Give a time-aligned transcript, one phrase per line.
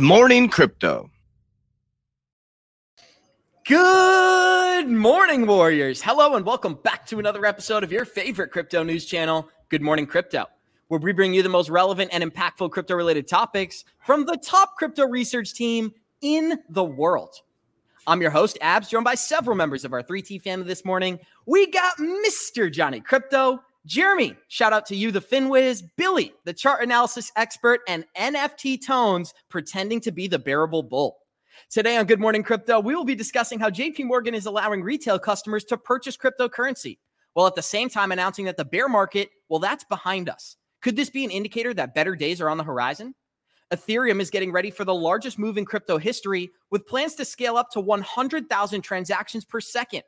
[0.00, 1.10] morning, crypto.
[3.66, 6.02] Good morning, Warriors.
[6.02, 10.06] Hello, and welcome back to another episode of your favorite crypto news channel, Good Morning
[10.06, 10.46] Crypto,
[10.88, 14.76] where we bring you the most relevant and impactful crypto related topics from the top
[14.76, 17.34] crypto research team in the world.
[18.06, 21.20] I'm your host, Abs, joined by several members of our 3T family this morning.
[21.46, 22.72] We got Mr.
[22.72, 28.04] Johnny Crypto, Jeremy, shout out to you, the FinWiz, Billy, the chart analysis expert, and
[28.14, 31.16] NFT Tones pretending to be the bearable bull.
[31.70, 35.18] Today on Good Morning Crypto, we will be discussing how JP Morgan is allowing retail
[35.18, 36.98] customers to purchase cryptocurrency,
[37.32, 40.56] while at the same time announcing that the bear market, well, that's behind us.
[40.82, 43.14] Could this be an indicator that better days are on the horizon?
[43.72, 47.56] Ethereum is getting ready for the largest move in crypto history with plans to scale
[47.56, 50.02] up to 100,000 transactions per second.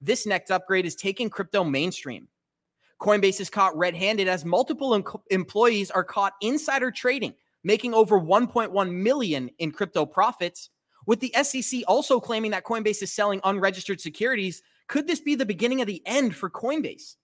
[0.00, 2.28] This next upgrade is taking crypto mainstream.
[3.00, 8.20] Coinbase is caught red handed as multiple em- employees are caught insider trading, making over
[8.20, 10.70] 1.1 million in crypto profits.
[11.06, 15.46] With the SEC also claiming that Coinbase is selling unregistered securities, could this be the
[15.46, 17.16] beginning of the end for Coinbase?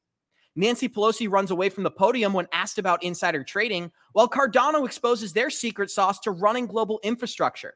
[0.57, 5.33] Nancy Pelosi runs away from the podium when asked about insider trading, while Cardano exposes
[5.33, 7.75] their secret sauce to running global infrastructure.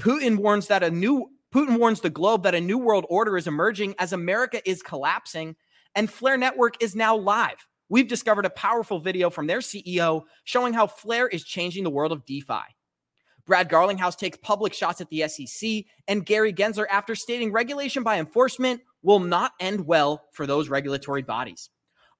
[0.00, 3.46] Putin warns that a new Putin warns the globe that a new world order is
[3.46, 5.54] emerging as America is collapsing,
[5.94, 7.66] and Flare Network is now live.
[7.88, 12.12] We've discovered a powerful video from their CEO showing how Flare is changing the world
[12.12, 12.62] of DeFi.
[13.46, 18.18] Brad Garlinghouse takes public shots at the SEC and Gary Gensler after stating regulation by
[18.18, 21.68] enforcement will not end well for those regulatory bodies.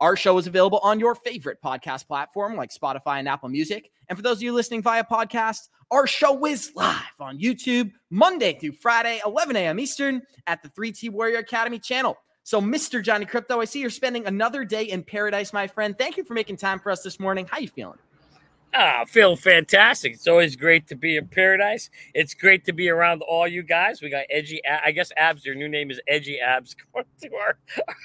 [0.01, 3.89] Our show is available on your favorite podcast platform like Spotify and Apple Music.
[4.09, 8.59] And for those of you listening via podcast, our show is live on YouTube Monday
[8.59, 9.79] through Friday, 11 a.m.
[9.79, 12.17] Eastern at the 3T Warrior Academy channel.
[12.45, 13.03] So, Mr.
[13.03, 15.97] Johnny Crypto, I see you're spending another day in paradise, my friend.
[15.97, 17.47] Thank you for making time for us this morning.
[17.47, 17.99] How are you feeling?
[18.75, 20.15] Ah, feel fantastic.
[20.15, 21.91] It's always great to be in paradise.
[22.15, 24.01] It's great to be around all you guys.
[24.01, 27.59] We got Edgy, I guess Abs, your new name is Edgy Abs going to our,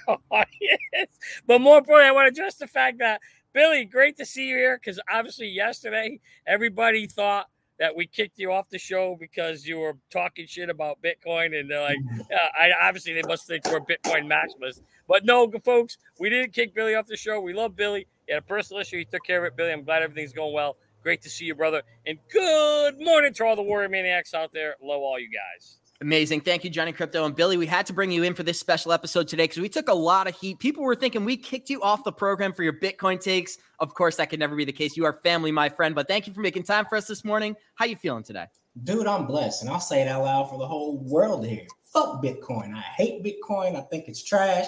[0.08, 1.18] our audience.
[1.48, 3.22] But more importantly, I want to address the fact that,
[3.54, 7.48] Billy, great to see you here because obviously yesterday everybody thought
[7.80, 11.70] that we kicked you off the show because you were talking shit about Bitcoin, and
[11.70, 12.22] they're like, mm-hmm.
[12.30, 14.82] yeah, I obviously they must think we're Bitcoin maximalists.
[15.08, 17.40] But no, folks, we didn't kick Billy off the show.
[17.40, 18.08] We love Billy.
[18.26, 18.98] He had a personal issue.
[18.98, 19.56] He took care of it.
[19.56, 20.78] Billy, I'm glad everything's going well.
[21.04, 21.84] Great to see you, brother.
[22.06, 24.76] And good morning to all the Warrior Maniacs out there.
[24.82, 25.78] Love all you guys.
[26.00, 26.42] Amazing.
[26.42, 27.26] Thank you, Johnny Crypto.
[27.26, 29.70] And Billy, we had to bring you in for this special episode today because we
[29.70, 30.60] took a lot of heat.
[30.60, 33.58] People were thinking we kicked you off the program for your Bitcoin takes.
[33.80, 34.96] Of course, that could never be the case.
[34.96, 35.96] You are family, my friend.
[35.96, 37.56] But thank you for making time for us this morning.
[37.76, 38.46] How you feeling today?
[38.84, 39.64] Dude, I'm blessed.
[39.64, 41.66] And I'll say it out loud for the whole world here.
[41.92, 42.76] Fuck Bitcoin.
[42.76, 43.76] I hate Bitcoin.
[43.76, 44.68] I think it's trash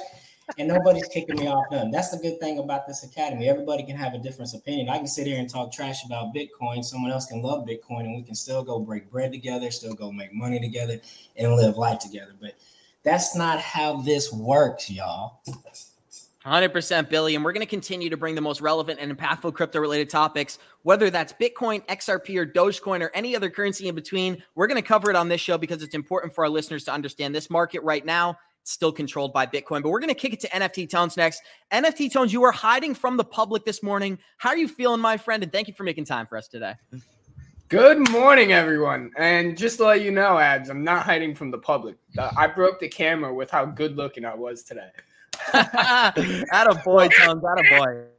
[0.58, 1.92] and nobody's kicking me off none.
[1.92, 3.48] That's the good thing about this academy.
[3.48, 4.90] Everybody can have a different opinion.
[4.90, 6.84] I can sit here and talk trash about Bitcoin.
[6.84, 10.12] Someone else can love Bitcoin, and we can still go break bread together, still go
[10.12, 11.00] make money together,
[11.38, 12.34] and live life together.
[12.40, 12.56] But
[13.04, 15.42] that's not how this works, y'all.
[16.46, 17.36] 100% Billy.
[17.36, 20.58] And we're going to continue to bring the most relevant and impactful crypto related topics,
[20.84, 24.42] whether that's Bitcoin, XRP, or Dogecoin, or any other currency in between.
[24.56, 26.94] We're going to cover it on this show because it's important for our listeners to
[26.94, 28.38] understand this market right now
[28.70, 29.82] still controlled by Bitcoin.
[29.82, 31.42] But we're going to kick it to NFT Tones next.
[31.72, 34.18] NFT Tones, you are hiding from the public this morning.
[34.38, 35.44] How are you feeling, my friend?
[35.44, 36.74] And thank you for making time for us today.
[37.70, 39.12] Good morning, everyone.
[39.18, 41.98] And just to let you know, Abs, I'm not hiding from the public.
[42.18, 44.90] I broke the camera with how good looking I was today.
[45.54, 47.44] At a boy, Tones.
[47.44, 48.04] At a boy.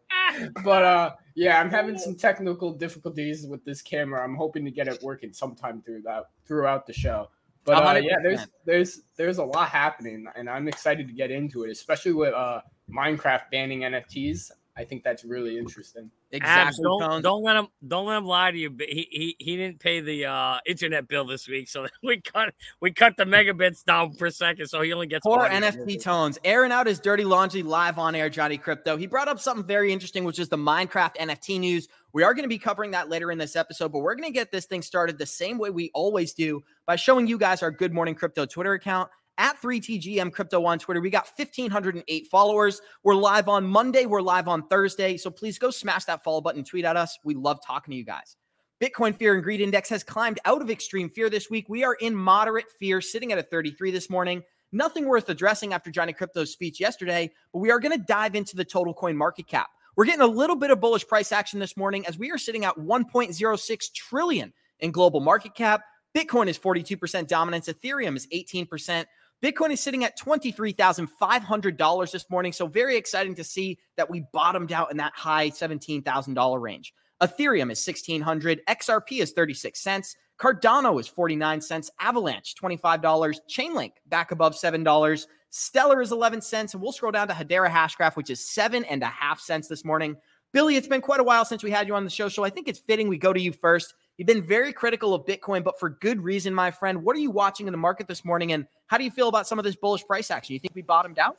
[0.64, 4.22] But uh, yeah, I'm having some technical difficulties with this camera.
[4.22, 7.28] I'm hoping to get it working sometime through that throughout the show.
[7.64, 11.64] But uh, yeah, there's there's there's a lot happening, and I'm excited to get into
[11.64, 12.60] it, especially with uh,
[12.90, 14.50] Minecraft banning NFTs.
[14.76, 16.10] I think that's really interesting.
[16.32, 16.84] Exactly.
[16.84, 18.74] don't, don't let him don't let him lie to you.
[18.78, 22.92] He he, he didn't pay the uh, internet bill this week, so we cut we
[22.92, 26.38] cut the megabits down per second, so he only gets poor NFT tones.
[26.44, 28.96] Airing out his dirty laundry live on air, Johnny Crypto.
[28.96, 31.88] He brought up something very interesting, which is the Minecraft NFT news.
[32.12, 34.34] We are going to be covering that later in this episode, but we're going to
[34.34, 37.70] get this thing started the same way we always do by showing you guys our
[37.70, 41.00] Good Morning Crypto Twitter account at 3TGM Crypto on Twitter.
[41.00, 42.80] We got 1,508 followers.
[43.02, 44.06] We're live on Monday.
[44.06, 45.16] We're live on Thursday.
[45.16, 47.18] So please go smash that follow button, tweet at us.
[47.24, 48.36] We love talking to you guys.
[48.80, 51.68] Bitcoin Fear and Greed Index has climbed out of extreme fear this week.
[51.68, 54.42] We are in moderate fear, sitting at a 33 this morning.
[54.72, 58.56] Nothing worth addressing after Johnny Crypto's speech yesterday, but we are going to dive into
[58.56, 59.68] the total coin market cap.
[59.96, 62.64] We're getting a little bit of bullish price action this morning as we are sitting
[62.64, 65.82] at 1.06 trillion in global market cap.
[66.16, 69.04] Bitcoin is 42% dominance, Ethereum is 18%.
[69.42, 72.52] Bitcoin is sitting at $23,500 this morning.
[72.52, 76.92] So, very exciting to see that we bottomed out in that high $17,000 range.
[77.22, 81.90] Ethereum is 1600, XRP is 36 cents, Cardano is 49 cents.
[82.00, 83.36] Avalanche, $25.
[83.48, 85.26] Chainlink back above $7.
[85.50, 86.72] Stellar is 11 cents.
[86.72, 89.84] And we'll scroll down to Hedera Hashgraph, which is seven and a half cents this
[89.84, 90.16] morning.
[90.52, 92.50] Billy, it's been quite a while since we had you on the show, so I
[92.50, 93.94] think it's fitting we go to you first.
[94.20, 97.04] You've been very critical of Bitcoin, but for good reason, my friend.
[97.04, 99.46] What are you watching in the market this morning, and how do you feel about
[99.46, 100.52] some of this bullish price action?
[100.52, 101.38] You think we bottomed out?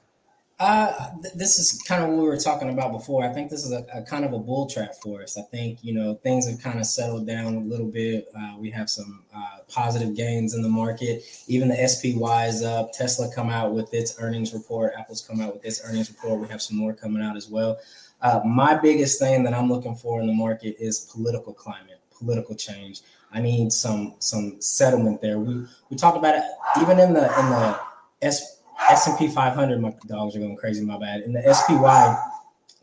[0.59, 3.23] Uh, th- this is kind of what we were talking about before.
[3.23, 5.37] I think this is a, a, kind of a bull trap for us.
[5.37, 8.27] I think you know things have kind of settled down a little bit.
[8.35, 11.21] Uh, we have some uh, positive gains in the market.
[11.45, 12.93] Even the SPY is up.
[12.93, 14.93] Tesla come out with its earnings report.
[14.97, 16.39] Apple's come out with its earnings report.
[16.39, 17.77] We have some more coming out as well.
[18.21, 21.90] Uh, my biggest thing that I'm looking for in the market is political climate,
[22.21, 23.01] political change.
[23.33, 25.39] I need some some settlement there.
[25.39, 26.44] We we talked about it
[26.81, 27.79] even in the in the
[28.21, 29.81] S S&P 500.
[29.81, 30.83] My dogs are going crazy.
[30.85, 31.21] My bad.
[31.21, 32.18] In the SPY,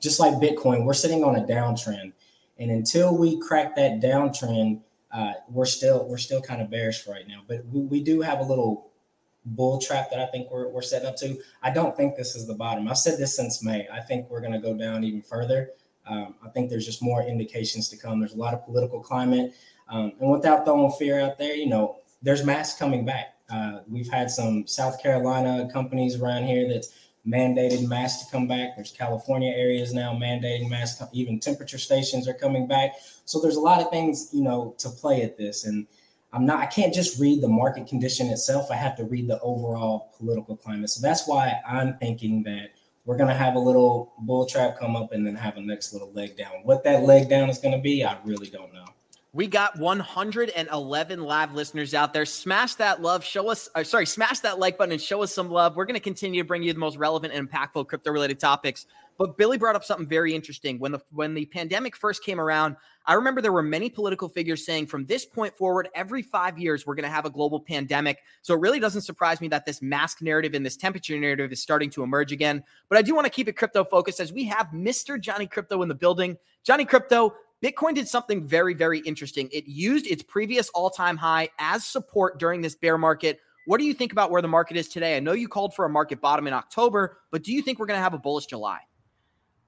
[0.00, 2.12] just like Bitcoin, we're sitting on a downtrend,
[2.58, 4.80] and until we crack that downtrend,
[5.12, 7.42] uh, we're still we're still kind of bearish right now.
[7.46, 8.90] But we, we do have a little
[9.44, 11.38] bull trap that I think we're, we're setting up to.
[11.62, 12.88] I don't think this is the bottom.
[12.88, 13.88] I've said this since May.
[13.92, 15.70] I think we're going to go down even further.
[16.08, 18.20] Um, I think there's just more indications to come.
[18.20, 19.54] There's a lot of political climate.
[19.88, 23.36] Um, and without throwing fear out there, you know, there's masks coming back.
[23.50, 26.92] Uh, we've had some South Carolina companies around here that's
[27.26, 28.76] mandated masks to come back.
[28.76, 31.02] There's California areas now mandating masks.
[31.12, 32.94] Even temperature stations are coming back.
[33.24, 35.64] So there's a lot of things, you know, to play at this.
[35.64, 35.86] And
[36.32, 38.70] I'm not, I can't just read the market condition itself.
[38.70, 40.90] I have to read the overall political climate.
[40.90, 42.70] So that's why I'm thinking that
[43.08, 45.94] we're going to have a little bull trap come up and then have a next
[45.94, 46.52] little leg down.
[46.64, 48.84] What that leg down is going to be, I really don't know.
[49.32, 52.26] We got 111 live listeners out there.
[52.26, 53.24] Smash that love.
[53.24, 55.74] Show us, uh, sorry, smash that like button and show us some love.
[55.74, 58.84] We're going to continue to bring you the most relevant and impactful crypto related topics.
[59.18, 60.78] But Billy brought up something very interesting.
[60.78, 64.64] When the when the pandemic first came around, I remember there were many political figures
[64.64, 68.20] saying from this point forward, every five years we're going to have a global pandemic.
[68.42, 71.60] So it really doesn't surprise me that this mask narrative and this temperature narrative is
[71.60, 72.62] starting to emerge again.
[72.88, 75.20] But I do want to keep it crypto focused as we have Mr.
[75.20, 76.36] Johnny Crypto in the building.
[76.62, 79.48] Johnny Crypto, Bitcoin did something very, very interesting.
[79.52, 83.40] It used its previous all time high as support during this bear market.
[83.66, 85.16] What do you think about where the market is today?
[85.16, 87.86] I know you called for a market bottom in October, but do you think we're
[87.86, 88.78] going to have a bullish July?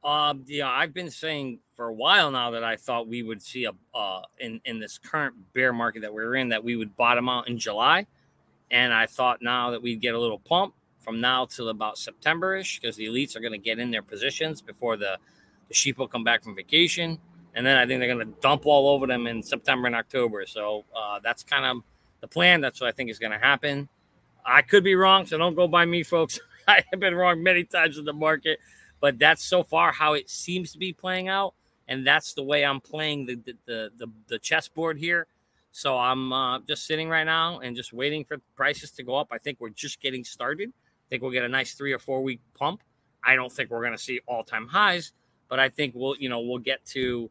[0.03, 3.67] Um, yeah, I've been saying for a while now that I thought we would see
[3.67, 7.29] a uh, in in this current bear market that we're in that we would bottom
[7.29, 8.07] out in July,
[8.71, 12.81] and I thought now that we'd get a little pump from now till about September-ish
[12.81, 15.19] because the elites are going to get in their positions before the
[15.69, 17.19] the sheep will come back from vacation,
[17.55, 20.47] and then I think they're going to dump all over them in September and October.
[20.47, 21.85] So uh, that's kind of
[22.23, 22.63] the plan.
[22.63, 23.87] That's what I think is going to happen.
[24.47, 26.41] I could be wrong, so don't go by me, folks.
[26.69, 28.61] I have been wrong many times in the market
[29.01, 31.55] but that's so far how it seems to be playing out,
[31.89, 33.37] and that's the way I'm playing the
[33.67, 35.27] the the, the chessboard here.
[35.73, 39.29] So I'm uh, just sitting right now and just waiting for prices to go up.
[39.31, 40.71] I think we're just getting started.
[40.71, 42.83] I think we'll get a nice three or four week pump.
[43.23, 45.13] I don't think we're going to see all time highs,
[45.49, 47.31] but I think we'll you know we'll get to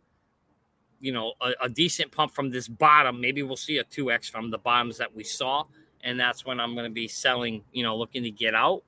[1.00, 3.22] you know a, a decent pump from this bottom.
[3.22, 5.66] Maybe we'll see a two x from the bottoms that we saw,
[6.04, 7.64] and that's when I'm going to be selling.
[7.72, 8.84] You know, looking to get out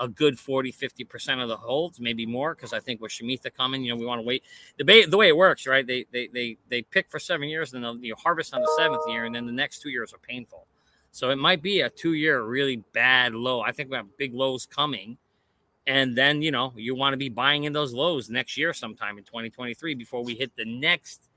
[0.00, 3.84] a good 40, 50% of the holds, maybe more, because I think with Shemitah coming,
[3.84, 4.42] you know, we want to wait.
[4.78, 5.86] The, way, the way it works, right?
[5.86, 9.02] They, they, they, they pick for seven years and then you harvest on the seventh
[9.08, 10.66] year, and then the next two years are painful.
[11.12, 13.60] So it might be a two year really bad low.
[13.60, 15.18] I think we have big lows coming.
[15.86, 19.18] And then, you know, you want to be buying in those lows next year sometime
[19.18, 21.28] in 2023 before we hit the next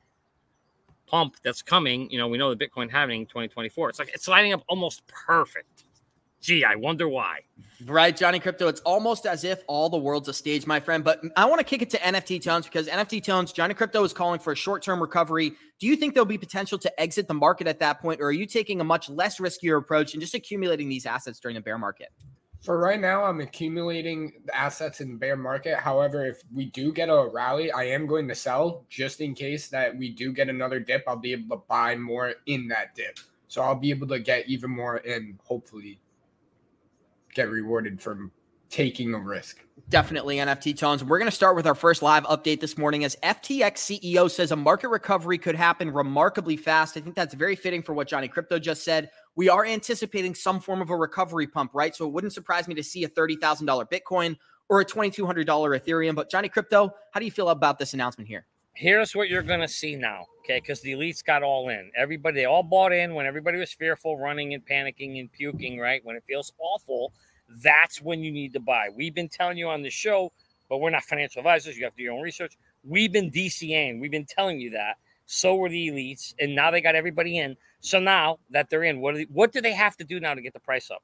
[1.08, 2.10] pump that's coming.
[2.10, 3.89] You know, we know the Bitcoin happening in 2024.
[3.89, 5.83] It's like it's lining up almost perfect.
[6.43, 7.39] Gee, I wonder why.
[7.85, 8.67] Right, Johnny Crypto.
[8.67, 11.01] It's almost as if all the world's a stage, my friend.
[11.01, 14.12] But I want to kick it to NFT tones because NFT tones, Johnny Crypto is
[14.12, 15.53] calling for a short term recovery.
[15.79, 18.33] Do you think there'll be potential to exit the market at that point, or are
[18.33, 21.77] you taking a much less riskier approach and just accumulating these assets during the bear
[21.77, 22.09] market?
[22.62, 25.77] For right now, I'm accumulating the assets in the bear market.
[25.77, 29.69] However, if we do get a rally, I am going to sell just in case
[29.69, 31.05] that we do get another dip.
[31.07, 33.17] I'll be able to buy more in that dip.
[33.47, 36.00] So I'll be able to get even more and hopefully
[37.34, 38.32] get rewarded from
[38.70, 39.63] taking a risk.
[39.90, 41.04] Definitely NFT tones.
[41.04, 44.52] We're going to start with our first live update this morning as FTX CEO says
[44.52, 46.98] a market recovery could happen remarkably fast.
[46.98, 49.12] I think that's very fitting for what Johnny Crypto just said.
[49.36, 51.96] We are anticipating some form of a recovery pump, right?
[51.96, 53.62] So it wouldn't surprise me to see a $30,000
[53.92, 54.38] Bitcoin
[54.70, 56.16] or a $2,200 Ethereum.
[56.16, 58.48] But Johnny Crypto, how do you feel about this announcement here?
[58.74, 60.60] Here's what you're going to see now, okay?
[60.60, 61.92] Because the elites got all in.
[61.96, 66.03] Everybody, they all bought in when everybody was fearful, running and panicking and puking, right?
[66.03, 67.13] When it feels awful
[67.62, 68.89] that's when you need to buy.
[68.96, 70.32] We've been telling you on the show,
[70.70, 71.77] but we're not financial advisors.
[71.77, 72.58] You have to do your own research.
[72.84, 74.00] We've been DCAing.
[74.00, 74.98] We've been telling you that.
[75.25, 77.56] So were the elites, and now they got everybody in.
[77.80, 80.34] So now that they're in, what do they, what do they have to do now
[80.34, 81.01] to get the price up?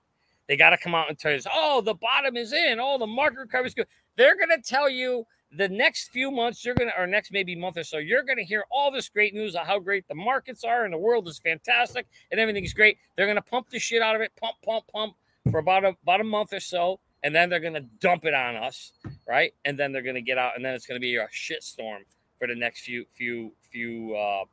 [0.48, 2.80] They got to come out and tell us, oh, the bottom is in.
[2.82, 3.88] Oh, the market recovery is good.
[4.18, 7.56] They're going to tell you the next few months, you're going to, or next maybe
[7.56, 10.16] month or so, you're going to hear all this great news of how great the
[10.16, 12.98] markets are and the world is fantastic and everything's great.
[13.16, 15.16] They're going to pump the shit out of it, pump, pump, pump
[15.52, 17.00] for about a, about a month or so.
[17.24, 18.94] And then they're going to dump it on us,
[19.28, 19.54] right?
[19.66, 21.64] And then they're going to get out, and then it's going to be a shit
[21.64, 22.04] storm
[22.38, 24.46] for the next few, few, few, uh,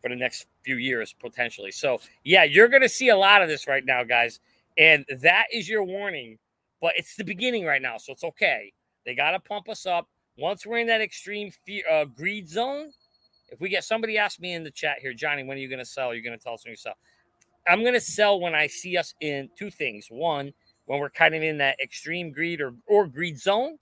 [0.00, 1.70] for the next few years potentially.
[1.70, 4.40] So, yeah, you're going to see a lot of this right now, guys.
[4.78, 6.38] And that is your warning,
[6.80, 8.72] but it's the beginning right now, so it's okay.
[9.04, 10.08] They got to pump us up.
[10.38, 12.90] Once we're in that extreme fear, uh, greed zone,
[13.50, 15.78] if we get somebody ask me in the chat here, Johnny, when are you going
[15.78, 16.14] to sell?
[16.14, 16.94] You're going to tell us when you sell.
[17.68, 20.06] I'm going to sell when I see us in two things.
[20.08, 20.52] One,
[20.86, 23.78] when we're kind of in that extreme greed or, or greed zone.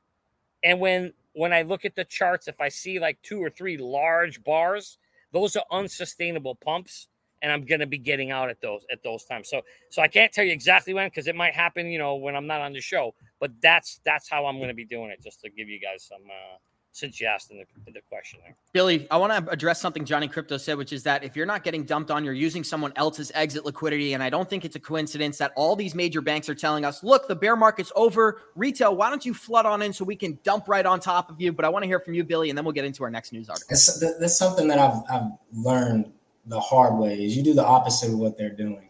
[0.63, 3.77] And when when I look at the charts, if I see like two or three
[3.77, 4.99] large bars,
[5.33, 7.09] those are unsustainable pumps
[7.43, 9.49] and I'm going to be getting out at those at those times.
[9.49, 12.37] So so I can't tell you exactly when because it might happen, you know, when
[12.37, 13.15] I'm not on the show.
[13.39, 16.05] But that's that's how I'm going to be doing it, just to give you guys
[16.05, 16.23] some.
[16.27, 16.57] Uh,
[16.93, 18.57] since you asked in the, the question there.
[18.73, 21.63] Billy, I want to address something Johnny Crypto said, which is that if you're not
[21.63, 24.15] getting dumped on, you're using someone else's exit liquidity.
[24.15, 27.03] And I don't think it's a coincidence that all these major banks are telling us,
[27.03, 28.41] look, the bear market's over.
[28.57, 31.41] Retail, why don't you flood on in so we can dump right on top of
[31.41, 31.53] you?
[31.53, 33.33] But I want to hear from you, Billy, and then we'll get into our next
[33.33, 33.69] news article.
[33.71, 36.13] That's something that I've, I've learned
[36.51, 38.89] the hard way is you do the opposite of what they're doing.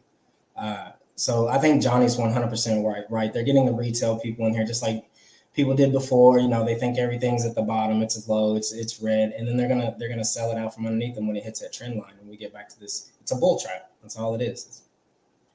[0.57, 3.05] Uh, so I think Johnny's 100% right.
[3.11, 5.05] Right, they're getting the retail people in here just like
[5.55, 6.41] people did before.
[6.41, 9.57] You know, they think everything's at the bottom, it's low, it's it's red, and then
[9.57, 11.97] they're gonna they're gonna sell it out from underneath them when it hits that trend
[11.97, 13.13] line, and we get back to this.
[13.21, 13.91] It's a bull trap.
[14.03, 14.67] That's all it is.
[14.67, 14.83] It's,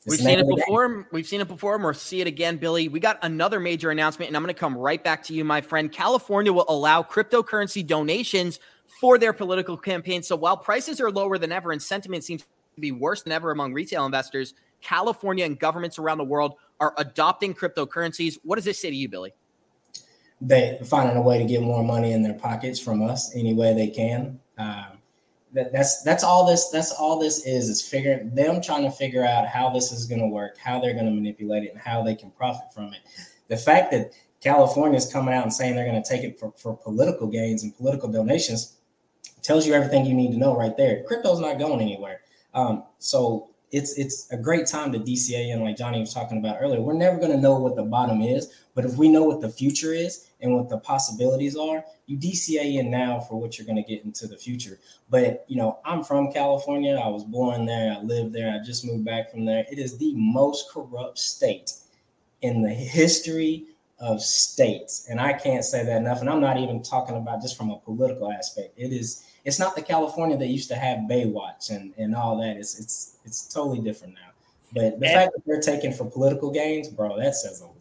[0.08, 1.08] We've seen it before.
[1.12, 1.74] We've seen it before.
[1.74, 2.90] And we'll see it again, Billy.
[2.90, 5.62] We got another major announcement, and I'm going to come right back to you, my
[5.62, 5.92] friend.
[5.92, 8.60] California will allow cryptocurrency donations
[9.00, 10.24] for their political campaign.
[10.24, 13.52] So while prices are lower than ever and sentiment seems to be worse than ever
[13.52, 18.38] among retail investors, California and governments around the world are adopting cryptocurrencies.
[18.44, 19.34] What does this say to you, Billy?
[20.42, 23.74] They're finding a way to get more money in their pockets from us any way
[23.74, 24.40] they can.
[24.58, 25.00] Um,
[25.54, 29.24] that, that's that's all this that's all this is is figuring them trying to figure
[29.24, 32.04] out how this is going to work, how they're going to manipulate it, and how
[32.04, 33.00] they can profit from it.
[33.48, 34.12] The fact that
[34.42, 37.64] California is coming out and saying they're going to take it for, for political gains
[37.64, 38.76] and political donations
[39.46, 41.04] tells you everything you need to know right there.
[41.04, 42.22] Crypto's not going anywhere.
[42.54, 46.58] Um, so it's it's a great time to DCA in, like Johnny was talking about
[46.62, 46.82] earlier.
[46.82, 49.50] We're never going to know what the bottom is, but if we know what the
[49.50, 53.84] future is and what the possibilities are, you DCA in now for what you're going
[53.84, 54.80] to get into the future.
[55.10, 56.96] But you know, I'm from California.
[56.96, 57.94] I was born there.
[57.94, 58.52] I lived there.
[58.52, 59.66] I just moved back from there.
[59.70, 61.74] It is the most corrupt state
[62.42, 63.66] in the history
[64.00, 65.08] of states.
[65.10, 66.22] And I can't say that enough.
[66.22, 68.74] And I'm not even talking about just from a political aspect.
[68.78, 72.58] It is it's not the California that used to have Baywatch and, and all that.
[72.58, 74.32] It's it's it's totally different now.
[74.74, 77.74] But the and, fact that they're taking for political gains, bro, that says a lot.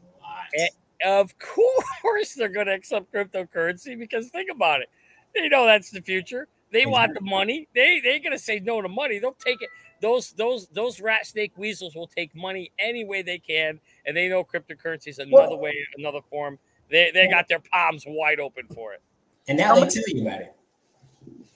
[1.04, 4.90] of course they're gonna accept cryptocurrency because think about it.
[5.35, 6.49] They know that's the future.
[6.71, 6.92] They exactly.
[6.92, 7.68] want the money.
[7.75, 9.18] They they're gonna say no to money.
[9.18, 9.71] They'll take it.
[10.02, 14.28] Those those those rat snake weasels will take money any way they can, and they
[14.28, 16.59] know cryptocurrency is another well, way, another form.
[16.90, 19.00] They they got their palms wide open for it.
[19.49, 20.54] And now they tell you about it.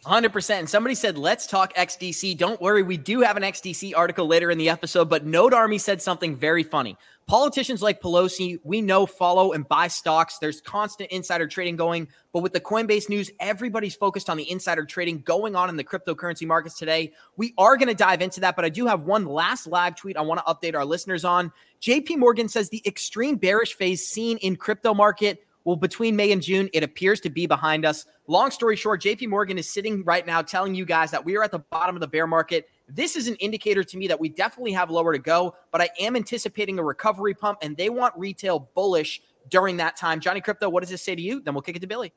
[0.08, 0.58] 100%.
[0.58, 2.36] And somebody said, let's talk XDC.
[2.38, 5.76] Don't worry, we do have an XDC article later in the episode, but Node Army
[5.76, 6.96] said something very funny.
[7.26, 10.38] Politicians like Pelosi, we know, follow and buy stocks.
[10.38, 12.08] There's constant insider trading going.
[12.32, 15.84] But with the Coinbase news, everybody's focused on the insider trading going on in the
[15.84, 17.12] cryptocurrency markets today.
[17.36, 20.16] We are going to dive into that, but I do have one last live tweet
[20.16, 21.52] I want to update our listeners on.
[21.82, 26.40] JP Morgan says the extreme bearish phase seen in crypto market well, between May and
[26.40, 28.06] June, it appears to be behind us.
[28.26, 31.42] Long story short, JP Morgan is sitting right now telling you guys that we are
[31.42, 32.70] at the bottom of the bear market.
[32.88, 35.90] This is an indicator to me that we definitely have lower to go, but I
[36.00, 39.20] am anticipating a recovery pump, and they want retail bullish
[39.50, 40.20] during that time.
[40.20, 41.42] Johnny Crypto, what does this say to you?
[41.42, 42.14] Then we'll kick it to Billy.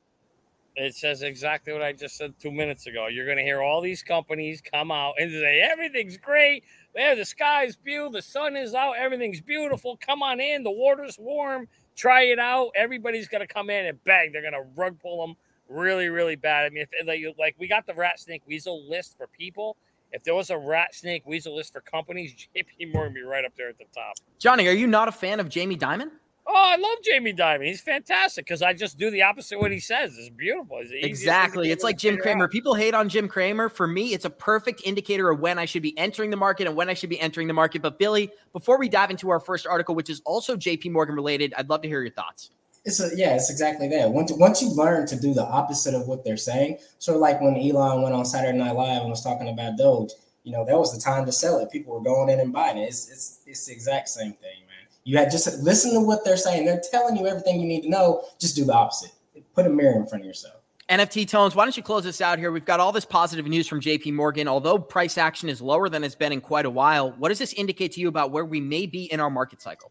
[0.77, 3.08] It says exactly what I just said two minutes ago.
[3.08, 6.63] You're going to hear all these companies come out and say everything's great.
[6.96, 9.98] Yeah, the sky's beautiful, the sun is out, everything's beautiful.
[9.98, 12.71] Come on in, the water's warm try it out.
[12.75, 15.36] Everybody's going to come in and bang, they're going to rug pull them
[15.69, 16.65] really, really bad.
[16.65, 19.77] I mean, if like, like we got the rat snake weasel list for people.
[20.13, 23.45] If there was a rat snake weasel list for companies, JP Morgan would be right
[23.45, 24.15] up there at the top.
[24.39, 26.12] Johnny, are you not a fan of Jamie Dimon?
[26.48, 27.65] Oh, I love Jamie Dimon.
[27.65, 30.17] He's fantastic because I just do the opposite of what he says.
[30.17, 30.79] It's beautiful.
[30.81, 31.71] It's exactly.
[31.71, 32.45] It's like Jim Cramer.
[32.45, 32.51] Out.
[32.51, 33.69] People hate on Jim Cramer.
[33.69, 36.75] For me, it's a perfect indicator of when I should be entering the market and
[36.75, 37.81] when I should be entering the market.
[37.81, 41.53] But Billy, before we dive into our first article, which is also JP Morgan related,
[41.57, 42.50] I'd love to hear your thoughts.
[42.83, 44.10] It's a, yeah, it's exactly that.
[44.12, 47.39] Once once you learn to do the opposite of what they're saying, sort of like
[47.39, 50.12] when Elon went on Saturday Night Live and was talking about Doge,
[50.43, 51.71] you know, that was the time to sell it.
[51.71, 52.88] People were going in and buying it.
[52.88, 54.71] It's it's it's the exact same thing, man.
[55.03, 56.65] You had just listen to what they're saying.
[56.65, 58.24] They're telling you everything you need to know.
[58.39, 59.12] Just do the opposite.
[59.55, 60.55] Put a mirror in front of yourself.
[60.89, 62.51] NFT tones, why don't you close this out here?
[62.51, 64.48] We've got all this positive news from JP Morgan.
[64.48, 67.53] Although price action is lower than it's been in quite a while, what does this
[67.53, 69.89] indicate to you about where we may be in our market cycle?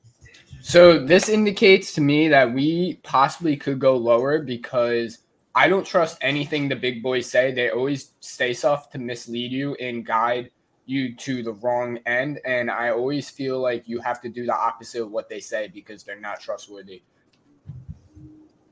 [0.60, 5.20] So, this indicates to me that we possibly could go lower because
[5.54, 7.50] I don't trust anything the big boys say.
[7.50, 10.50] They always stay soft to mislead you and guide
[10.90, 12.40] you to the wrong end.
[12.44, 15.68] And I always feel like you have to do the opposite of what they say
[15.68, 17.02] because they're not trustworthy.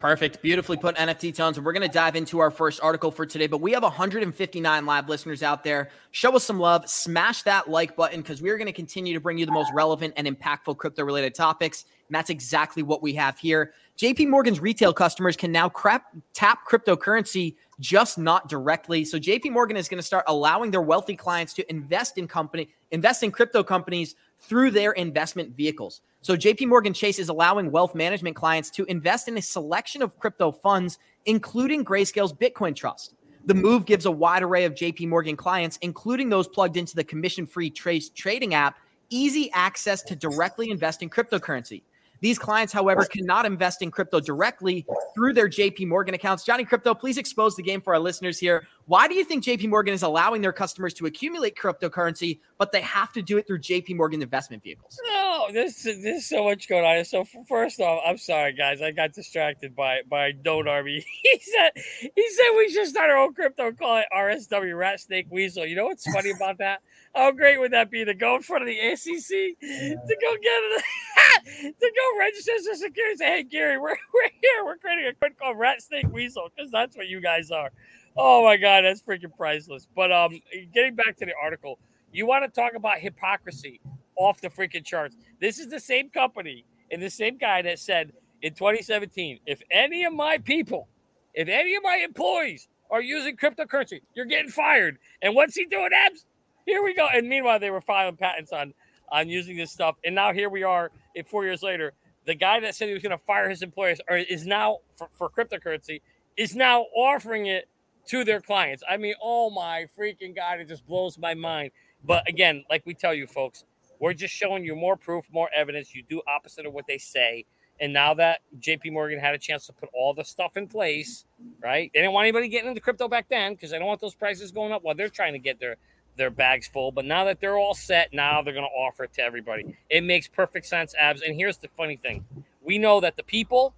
[0.00, 0.42] Perfect.
[0.42, 1.58] Beautifully put NFT tones.
[1.58, 5.08] We're going to dive into our first article for today, but we have 159 live
[5.08, 5.90] listeners out there.
[6.12, 6.88] Show us some love.
[6.88, 10.14] Smash that like button because we're going to continue to bring you the most relevant
[10.16, 11.84] and impactful crypto related topics.
[12.08, 13.72] And that's exactly what we have here.
[13.98, 19.04] JP Morgan's retail customers can now crap, tap cryptocurrency, just not directly.
[19.04, 22.68] So JP Morgan is going to start allowing their wealthy clients to invest in company,
[22.90, 26.00] invest in crypto companies through their investment vehicles.
[26.22, 30.18] So JP Morgan Chase is allowing wealth management clients to invest in a selection of
[30.18, 33.14] crypto funds, including Grayscale's Bitcoin Trust.
[33.44, 37.04] The move gives a wide array of JP Morgan clients, including those plugged into the
[37.04, 38.78] commission-free Trace trading app,
[39.10, 41.82] easy access to directly invest in cryptocurrency.
[42.20, 46.44] These clients, however, cannot invest in crypto directly through their JP Morgan accounts.
[46.44, 48.66] Johnny Crypto, please expose the game for our listeners here.
[48.86, 52.80] Why do you think JP Morgan is allowing their customers to accumulate cryptocurrency, but they
[52.80, 54.98] have to do it through JP Morgan investment vehicles?
[55.04, 57.04] No, this there's so much going on.
[57.04, 61.04] So first off, I'm sorry guys, I got distracted by by Node Army.
[61.22, 61.70] he said
[62.00, 65.66] he said we should start our own crypto, call it RSW Rat Snake Weasel.
[65.66, 66.80] You know what's funny about that?
[67.14, 69.88] How great would that be to go in front of the SEC yeah.
[69.90, 70.84] to go get it,
[71.62, 73.16] to go register Social Security?
[73.16, 74.64] Say, hey Gary, we're, we're here.
[74.64, 77.70] We're creating a crypto called Rat Snake Weasel because that's what you guys are.
[78.16, 79.88] Oh my god, that's freaking priceless.
[79.94, 80.40] But um,
[80.74, 81.78] getting back to the article,
[82.12, 83.80] you want to talk about hypocrisy
[84.16, 85.16] off the freaking charts.
[85.40, 90.04] This is the same company and the same guy that said in 2017, if any
[90.04, 90.88] of my people,
[91.34, 94.98] if any of my employees are using cryptocurrency, you're getting fired.
[95.22, 96.24] And what's he doing, Abs?
[96.66, 97.06] Here we go.
[97.06, 98.74] And meanwhile, they were filing patents on
[99.10, 99.96] on using this stuff.
[100.04, 100.90] And now here we are,
[101.26, 101.92] four years later.
[102.26, 105.08] The guy that said he was going to fire his employees or is now for,
[105.14, 106.02] for cryptocurrency
[106.36, 107.68] is now offering it
[108.08, 108.82] to their clients.
[108.88, 111.70] I mean, oh my freaking god, it just blows my mind.
[112.04, 113.64] But again, like we tell you, folks,
[113.98, 115.94] we're just showing you more proof, more evidence.
[115.94, 117.44] You do opposite of what they say.
[117.80, 121.26] And now that JP Morgan had a chance to put all the stuff in place,
[121.62, 121.90] right?
[121.94, 124.50] They didn't want anybody getting into crypto back then because they don't want those prices
[124.50, 125.76] going up while they're trying to get their
[126.18, 126.92] their bags full.
[126.92, 129.74] But now that they're all set, now they're going to offer it to everybody.
[129.88, 131.22] It makes perfect sense, Abs.
[131.22, 132.26] And here's the funny thing
[132.60, 133.74] we know that the people,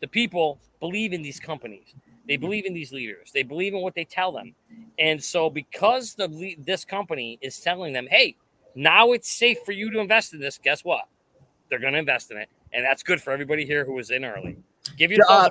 [0.00, 1.94] the people believe in these companies.
[2.28, 3.30] They believe in these leaders.
[3.32, 4.54] They believe in what they tell them.
[4.98, 8.36] And so, because the this company is telling them, "Hey,
[8.74, 11.08] now it's safe for you to invest in this," guess what?
[11.70, 14.24] They're going to invest in it, and that's good for everybody here who was in
[14.24, 14.58] early.
[14.96, 15.48] Give you uh,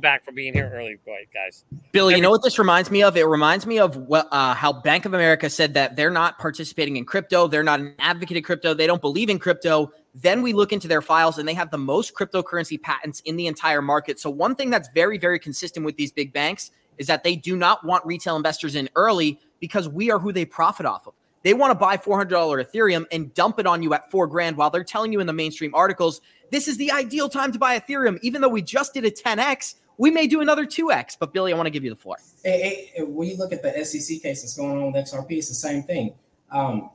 [0.00, 1.64] back for being here early, Boy, guys.
[1.92, 3.16] Billy, Every- you know what this reminds me of?
[3.16, 6.96] It reminds me of what, uh, how Bank of America said that they're not participating
[6.96, 7.46] in crypto.
[7.46, 8.74] They're not an advocate of crypto.
[8.74, 9.92] They don't believe in crypto.
[10.14, 13.46] Then we look into their files and they have the most cryptocurrency patents in the
[13.46, 14.18] entire market.
[14.18, 17.56] So, one thing that's very, very consistent with these big banks is that they do
[17.56, 21.14] not want retail investors in early because we are who they profit off of.
[21.42, 24.68] They want to buy $400 Ethereum and dump it on you at four grand while
[24.68, 28.18] they're telling you in the mainstream articles this is the ideal time to buy Ethereum.
[28.22, 31.16] Even though we just did a 10x, we may do another 2x.
[31.18, 32.16] But Billy, I want to give you the floor.
[32.44, 35.48] Hey, hey, when you look at the SEC case that's going on with XRP, it's
[35.48, 36.14] the same thing.
[36.50, 36.90] Um,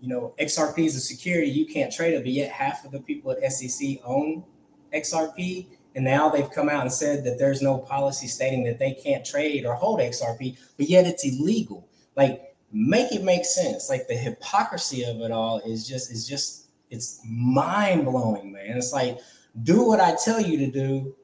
[0.00, 3.00] you know, XRP is a security, you can't trade it, but yet half of the
[3.00, 4.44] people at SEC own
[4.92, 5.66] XRP.
[5.94, 9.24] And now they've come out and said that there's no policy stating that they can't
[9.24, 11.88] trade or hold XRP, but yet it's illegal.
[12.16, 13.88] Like, make it make sense.
[13.88, 18.76] Like the hypocrisy of it all is just is just it's mind blowing, man.
[18.76, 19.18] It's like
[19.62, 21.14] do what I tell you to do,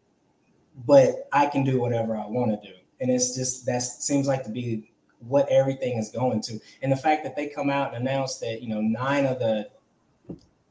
[0.87, 2.75] but I can do whatever I want to do.
[3.01, 6.59] And it's just that seems like to be what everything is going to.
[6.83, 9.69] And the fact that they come out and announce that, you know, nine of the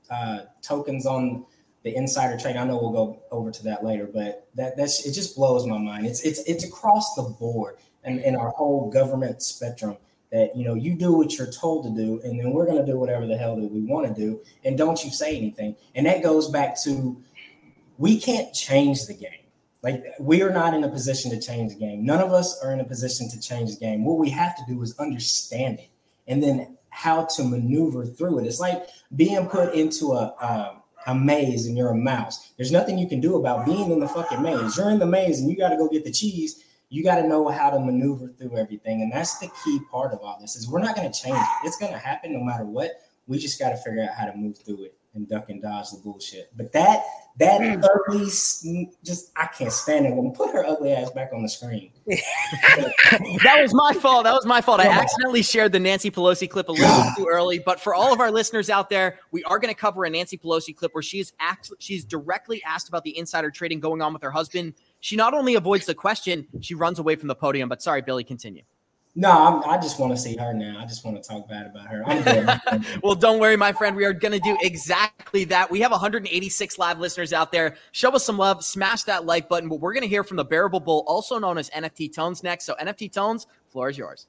[0.10, 1.46] uh, tokens on
[1.84, 5.14] the insider trade, I know we'll go over to that later, but that that's it
[5.14, 6.06] just blows my mind.
[6.06, 9.98] It's it's it's across the board and in our whole government spectrum
[10.32, 12.90] that you know you do what you're told to do and then we're going to
[12.90, 15.76] do whatever the hell that we want to do and don't you say anything.
[15.96, 17.22] And that goes back to
[17.98, 19.30] we can't change the game.
[19.84, 22.06] Like we are not in a position to change the game.
[22.06, 24.06] None of us are in a position to change the game.
[24.06, 25.90] What we have to do is understand it
[26.28, 28.46] and then how to maneuver through it.
[28.46, 32.54] It's like being put into a, a a maze and you're a mouse.
[32.58, 34.78] There's nothing you can do about being in the fucking maze.
[34.78, 37.28] You're in the maze and you got to go get the cheese you got to
[37.28, 39.02] know how to maneuver through everything.
[39.02, 41.66] And that's the key part of all this is we're not going to change it.
[41.68, 42.92] It's going to happen no matter what.
[43.28, 45.92] We just got to figure out how to move through it and duck and dodge
[45.92, 46.52] the bullshit.
[46.56, 47.04] But that
[47.40, 47.82] that mm.
[47.82, 50.14] ugly, just I can't stand it.
[50.14, 51.92] When put her ugly ass back on the screen.
[52.08, 54.26] that was my fault.
[54.26, 54.82] That was my fault.
[54.82, 57.60] I accidentally shared the Nancy Pelosi clip a little too early.
[57.60, 60.38] But for all of our listeners out there, we are going to cover a Nancy
[60.38, 64.22] Pelosi clip where she's act- she's directly asked about the insider trading going on with
[64.24, 64.74] her husband.
[65.02, 67.68] She not only avoids the question, she runs away from the podium.
[67.68, 68.62] But sorry, Billy, continue.
[69.14, 70.80] No, I'm, i just want to see her now.
[70.80, 72.80] I just want to talk bad about her.
[73.04, 73.94] well, don't worry, my friend.
[73.94, 75.70] We are going to do exactly that.
[75.70, 77.76] We have 186 live listeners out there.
[77.92, 78.64] Show us some love.
[78.64, 79.68] Smash that like button.
[79.68, 82.64] But we're going to hear from the Bearable Bull, also known as NFT Tones, next.
[82.64, 84.28] So, NFT Tones, floor is yours.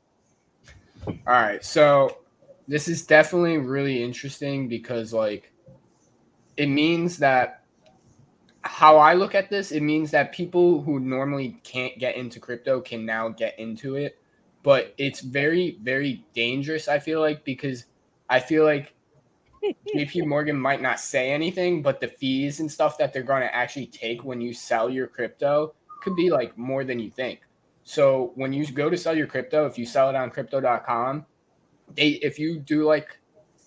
[1.06, 1.64] All right.
[1.64, 2.18] So,
[2.66, 5.52] this is definitely really interesting because, like,
[6.56, 7.61] it means that
[8.64, 12.80] how I look at this, it means that people who normally can't get into crypto
[12.80, 14.18] can now get into it.
[14.62, 17.86] But it's very very dangerous i feel like because
[18.30, 18.94] i feel like
[19.94, 23.54] jp morgan might not say anything but the fees and stuff that they're going to
[23.54, 27.40] actually take when you sell your crypto could be like more than you think.
[27.84, 31.26] So when you go to sell your crypto if you sell it on crypto.com
[31.94, 33.18] they if you do like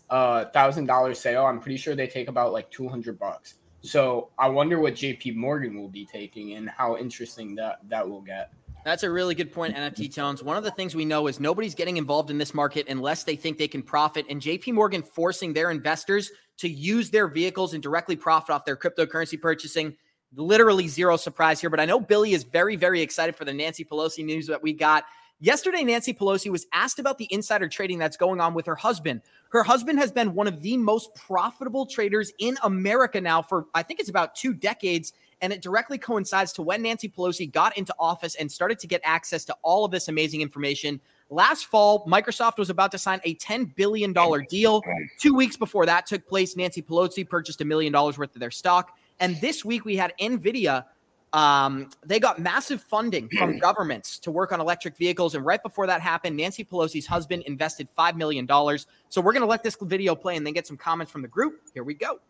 [0.09, 3.55] a thousand dollar sale i'm pretty sure they take about like 200 bucks
[3.85, 8.21] so i wonder what jp morgan will be taking and how interesting that that will
[8.21, 8.51] get
[8.85, 10.43] that's a really good point, NFT Tones.
[10.43, 13.35] One of the things we know is nobody's getting involved in this market unless they
[13.35, 14.27] think they can profit.
[14.29, 18.77] And JP Morgan forcing their investors to use their vehicles and directly profit off their
[18.77, 19.97] cryptocurrency purchasing.
[20.35, 21.71] Literally zero surprise here.
[21.71, 24.71] But I know Billy is very, very excited for the Nancy Pelosi news that we
[24.71, 25.05] got.
[25.41, 29.21] Yesterday, Nancy Pelosi was asked about the insider trading that's going on with her husband.
[29.49, 33.83] Her husband has been one of the most profitable traders in America now for, I
[33.83, 37.93] think it's about two decades and it directly coincides to when Nancy Pelosi got into
[37.99, 41.01] office and started to get access to all of this amazing information.
[41.29, 44.13] Last fall, Microsoft was about to sign a $10 billion
[44.49, 44.81] deal.
[45.19, 48.51] Two weeks before that took place, Nancy Pelosi purchased a million dollars worth of their
[48.51, 48.97] stock.
[49.19, 50.85] And this week, we had NVIDIA.
[51.35, 55.35] Um, they got massive funding from governments to work on electric vehicles.
[55.35, 58.47] And right before that happened, Nancy Pelosi's husband invested $5 million.
[59.09, 61.27] So we're going to let this video play and then get some comments from the
[61.27, 61.59] group.
[61.73, 62.21] Here we go.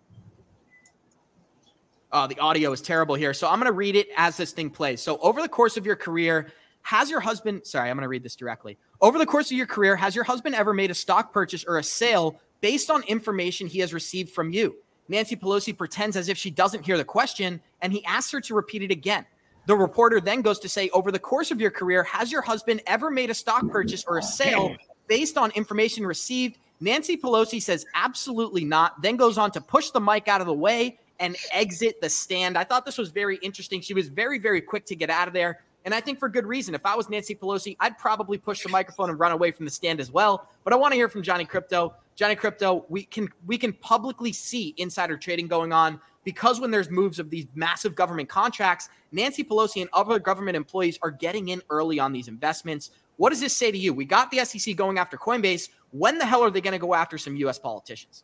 [2.11, 3.31] Uh, the audio is terrible here.
[3.31, 5.01] So I'm going to read it as this thing plays.
[5.01, 6.47] So, over the course of your career,
[6.81, 8.77] has your husband, sorry, I'm going to read this directly.
[9.01, 11.77] Over the course of your career, has your husband ever made a stock purchase or
[11.77, 14.75] a sale based on information he has received from you?
[15.07, 18.55] Nancy Pelosi pretends as if she doesn't hear the question and he asks her to
[18.55, 19.27] repeat it again.
[19.67, 22.81] The reporter then goes to say, Over the course of your career, has your husband
[22.87, 24.75] ever made a stock purchase or a sale
[25.07, 26.57] based on information received?
[26.79, 28.99] Nancy Pelosi says, Absolutely not.
[29.03, 32.57] Then goes on to push the mic out of the way and exit the stand.
[32.57, 33.81] I thought this was very interesting.
[33.81, 35.61] She was very, very quick to get out of there.
[35.85, 36.73] And I think for good reason.
[36.73, 39.71] If I was Nancy Pelosi, I'd probably push the microphone and run away from the
[39.71, 40.49] stand as well.
[40.63, 41.93] But I want to hear from Johnny Crypto.
[42.15, 46.89] Johnny Crypto, we can we can publicly see insider trading going on because when there's
[46.89, 51.61] moves of these massive government contracts, Nancy Pelosi and other government employees are getting in
[51.69, 52.91] early on these investments.
[53.17, 53.93] What does this say to you?
[53.93, 55.69] We got the SEC going after Coinbase.
[55.91, 58.23] When the hell are they going to go after some US politicians?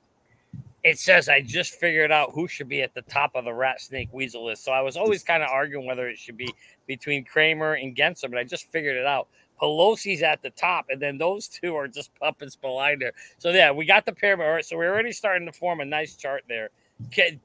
[0.84, 3.82] it says I just figured out who should be at the top of the rat
[3.82, 4.64] snake weasel list.
[4.64, 6.54] So I was always kind of arguing whether it should be
[6.88, 9.28] between Cramer and Gensler, but I just figured it out.
[9.62, 13.12] Pelosi's at the top, and then those two are just puppets behind her.
[13.38, 14.66] So yeah, we got the pyramid.
[14.66, 16.70] So we're already starting to form a nice chart there.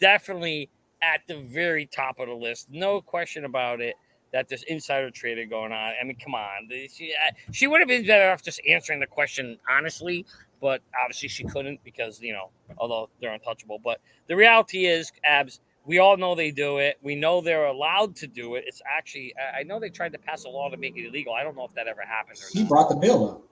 [0.00, 0.70] Definitely
[1.02, 3.94] at the very top of the list, no question about it.
[4.33, 5.94] That there's insider trading going on.
[5.98, 7.14] I mean, come on, she,
[7.52, 10.26] she would have been better off just answering the question honestly
[10.61, 13.79] but obviously she couldn't because you know, although they're untouchable.
[13.83, 15.61] But the reality is, abs.
[15.87, 16.99] We all know they do it.
[17.01, 18.64] We know they're allowed to do it.
[18.66, 21.33] It's actually, I know they tried to pass a law to make it illegal.
[21.33, 22.38] I don't know if that ever happened.
[22.53, 23.42] He brought the bill up.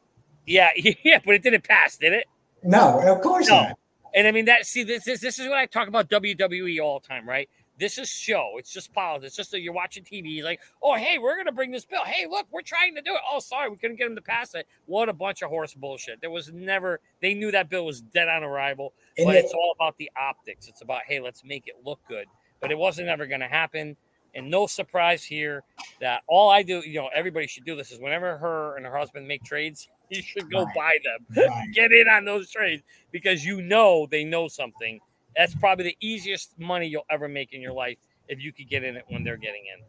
[0.47, 2.27] Yeah, yeah, but it didn't pass, did it?
[2.62, 3.62] No, of course no.
[3.62, 3.79] not.
[4.14, 4.66] And I mean that.
[4.66, 7.49] See, this is this is what I talk about WWE all the time, right?
[7.79, 8.53] This is show.
[8.57, 9.29] It's just politics.
[9.29, 10.27] It's just that you're watching TV.
[10.27, 12.05] He's like, oh, hey, we're gonna bring this bill.
[12.05, 13.21] Hey, look, we're trying to do it.
[13.31, 14.67] Oh, sorry, we couldn't get them to pass it.
[14.87, 16.21] What a bunch of horse bullshit.
[16.21, 17.01] There was never.
[17.21, 18.95] They knew that bill was dead on arrival.
[19.19, 20.69] And but it, it's all about the optics.
[20.69, 22.27] It's about hey, let's make it look good.
[22.61, 23.97] But it wasn't ever gonna happen.
[24.37, 25.63] And no surprise here
[26.01, 28.97] that all I do, you know, everybody should do this is whenever her and her
[28.97, 30.75] husband make trades, you should go right.
[30.75, 31.27] buy them.
[31.49, 31.73] Right.
[31.73, 32.83] Get in on those trades
[33.13, 35.01] because you know they know something
[35.37, 38.85] that's probably the easiest money you'll ever make in your life if you could get
[38.85, 39.85] in it when they're getting in.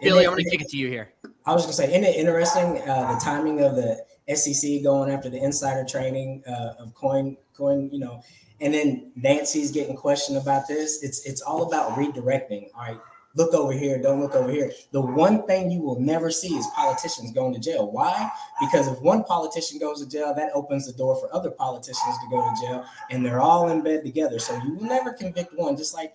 [0.00, 1.12] Billy, I'm going to kick it to you here.
[1.44, 5.10] I was going to say, isn't it interesting uh, the timing of the SEC going
[5.10, 8.22] after the insider trading uh, of coin, coin, you know,
[8.60, 11.02] and then Nancy's getting questioned about this.
[11.02, 12.68] It's it's all about redirecting.
[12.74, 12.98] All right,
[13.38, 14.72] look over here, don't look over here.
[14.90, 17.90] The one thing you will never see is politicians going to jail.
[17.90, 18.30] Why?
[18.60, 22.28] Because if one politician goes to jail, that opens the door for other politicians to
[22.28, 24.40] go to jail, and they're all in bed together.
[24.40, 26.14] So you will never convict one, just like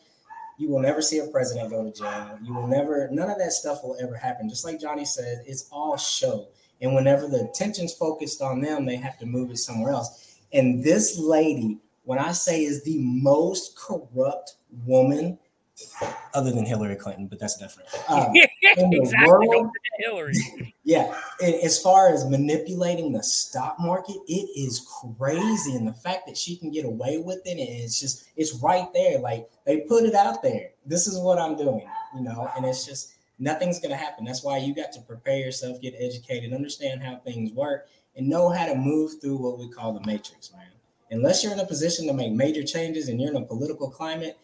[0.57, 2.38] you will never see a president go to jail.
[2.43, 4.49] You will never, none of that stuff will ever happen.
[4.49, 6.49] Just like Johnny said, it's all show.
[6.81, 10.38] And whenever the attention's focused on them, they have to move it somewhere else.
[10.51, 14.55] And this lady, when I say is the most corrupt
[14.86, 15.39] woman
[16.33, 17.89] other than Hillary Clinton, but that's different.
[18.09, 19.17] Um, exactly.
[19.25, 20.75] World, Hillary.
[20.83, 21.15] Yeah.
[21.41, 24.86] As far as manipulating the stock market, it is
[25.17, 25.75] crazy.
[25.75, 28.88] And the fact that she can get away with it, and it's just, it's right
[28.93, 29.19] there.
[29.19, 30.71] Like they put it out there.
[30.86, 34.25] This is what I'm doing, you know, and it's just, nothing's going to happen.
[34.25, 38.49] That's why you got to prepare yourself, get educated, understand how things work, and know
[38.49, 40.67] how to move through what we call the matrix, man.
[41.12, 44.38] Unless you're in a position to make major changes and you're in a political climate,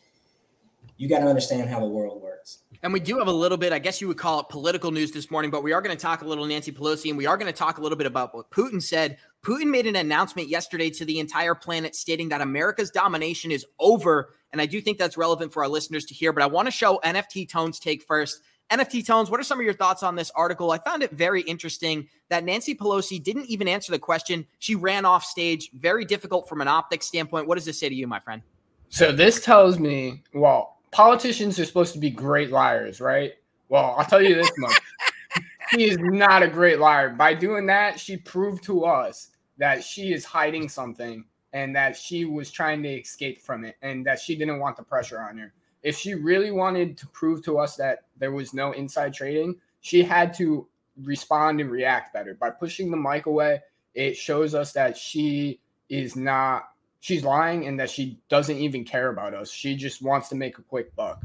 [0.99, 2.59] you got to understand how the world works.
[2.83, 5.11] And we do have a little bit, I guess you would call it political news
[5.11, 7.37] this morning, but we are going to talk a little Nancy Pelosi and we are
[7.37, 9.17] going to talk a little bit about what Putin said.
[9.41, 14.33] Putin made an announcement yesterday to the entire planet stating that America's domination is over.
[14.51, 16.71] And I do think that's relevant for our listeners to hear, but I want to
[16.71, 18.41] show NFT Tones take first.
[18.69, 20.71] NFT Tones, what are some of your thoughts on this article?
[20.71, 24.45] I found it very interesting that Nancy Pelosi didn't even answer the question.
[24.59, 25.71] She ran off stage.
[25.73, 27.47] Very difficult from an optics standpoint.
[27.47, 28.41] What does this say to you, my friend?
[28.89, 33.33] So this tells me, well, politicians are supposed to be great liars, right?
[33.69, 34.79] Well, I'll tell you this much.
[35.71, 37.09] she is not a great liar.
[37.09, 41.23] By doing that, she proved to us that she is hiding something
[41.53, 44.83] and that she was trying to escape from it and that she didn't want the
[44.83, 45.53] pressure on her.
[45.83, 50.03] If she really wanted to prove to us that there was no inside trading, she
[50.03, 50.67] had to
[51.03, 52.33] respond and react better.
[52.33, 53.61] By pushing the mic away,
[53.93, 56.69] it shows us that she is not
[56.99, 59.51] she's lying and that she doesn't even care about us.
[59.51, 61.23] She just wants to make a quick buck.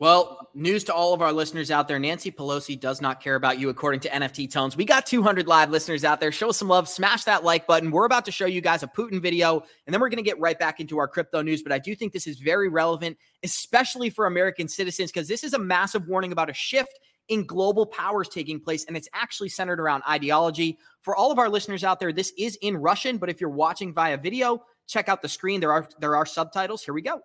[0.00, 3.58] Well, news to all of our listeners out there Nancy Pelosi does not care about
[3.58, 4.76] you, according to NFT Tones.
[4.76, 6.30] We got 200 live listeners out there.
[6.30, 7.90] Show us some love, smash that like button.
[7.90, 10.38] We're about to show you guys a Putin video, and then we're going to get
[10.38, 11.64] right back into our crypto news.
[11.64, 15.52] But I do think this is very relevant, especially for American citizens, because this is
[15.52, 19.80] a massive warning about a shift in global powers taking place, and it's actually centered
[19.80, 20.78] around ideology.
[21.02, 23.92] For all of our listeners out there, this is in Russian, but if you're watching
[23.92, 25.60] via video, check out the screen.
[25.60, 26.82] There are there are subtitles.
[26.82, 27.22] Here we go.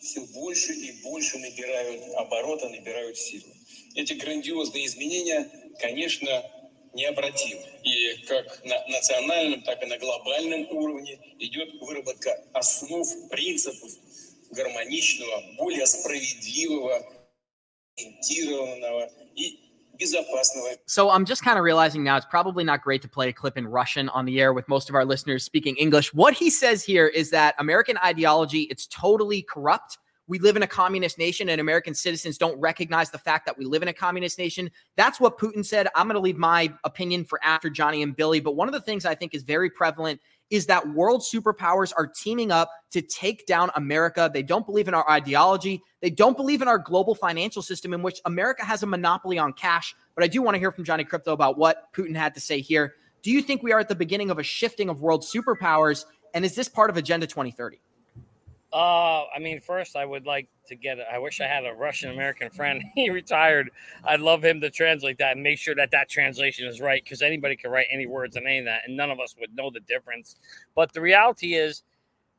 [0.00, 3.52] Все больше и больше набирают обороты, набирают силу.
[3.94, 6.42] Эти грандиозные изменения, конечно,
[6.94, 7.62] необратимы.
[7.84, 13.90] И как на национальном, так и на глобальном уровне идет выработка основ, принципов
[14.50, 17.06] гармоничного, более справедливого,
[17.96, 19.61] ориентированного и
[20.86, 23.56] So I'm just kind of realizing now it's probably not great to play a clip
[23.56, 26.12] in Russian on the air with most of our listeners speaking English.
[26.14, 29.98] What he says here is that American ideology it's totally corrupt.
[30.28, 33.64] We live in a communist nation and American citizens don't recognize the fact that we
[33.64, 34.70] live in a communist nation.
[34.96, 35.88] That's what Putin said.
[35.94, 38.80] I'm going to leave my opinion for after Johnny and Billy, but one of the
[38.80, 43.46] things I think is very prevalent is that world superpowers are teaming up to take
[43.46, 44.30] down America.
[44.32, 45.82] They don't believe in our ideology.
[46.00, 49.54] They don't believe in our global financial system in which America has a monopoly on
[49.54, 49.94] cash.
[50.14, 52.60] But I do want to hear from Johnny Crypto about what Putin had to say
[52.60, 52.94] here.
[53.22, 56.04] Do you think we are at the beginning of a shifting of world superpowers?
[56.34, 57.78] And is this part of Agenda 2030?
[58.72, 60.98] Uh, I mean, first, I would like to get.
[61.12, 62.82] I wish I had a Russian American friend.
[62.94, 63.70] he retired.
[64.04, 67.20] I'd love him to translate that and make sure that that translation is right because
[67.20, 69.70] anybody can write any words on any of that, and none of us would know
[69.70, 70.36] the difference.
[70.74, 71.82] But the reality is,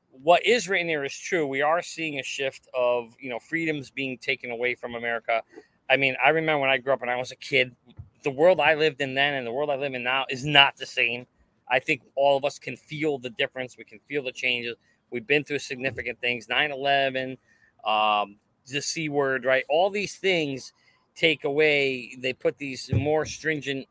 [0.09, 1.45] what is written here is true.
[1.45, 5.43] We are seeing a shift of you know freedoms being taken away from America.
[5.87, 7.75] I mean, I remember when I grew up and I was a kid.
[8.23, 10.77] The world I lived in then and the world I live in now is not
[10.77, 11.27] the same.
[11.69, 13.77] I think all of us can feel the difference.
[13.77, 14.75] We can feel the changes
[15.13, 17.37] We've been through significant things 9 11,
[17.85, 19.63] um, the C word, right?
[19.69, 20.73] All these things
[21.15, 23.87] take away, they put these more stringent,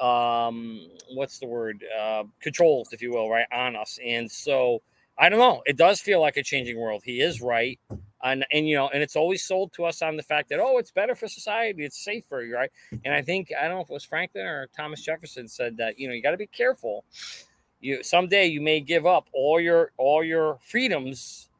[0.00, 3.98] um, what's the word, uh, controls, if you will, right, on us.
[4.04, 4.80] And so
[5.18, 5.62] I don't know.
[5.66, 7.02] It does feel like a changing world.
[7.04, 7.78] He is right.
[8.24, 10.78] And, and you know, and it's always sold to us on the fact that oh,
[10.78, 12.70] it's better for society, it's safer, right?
[13.04, 15.98] And I think I don't know if it was Franklin or Thomas Jefferson said that
[15.98, 17.04] you know you got to be careful
[17.82, 21.50] you someday you may give up all your all your freedoms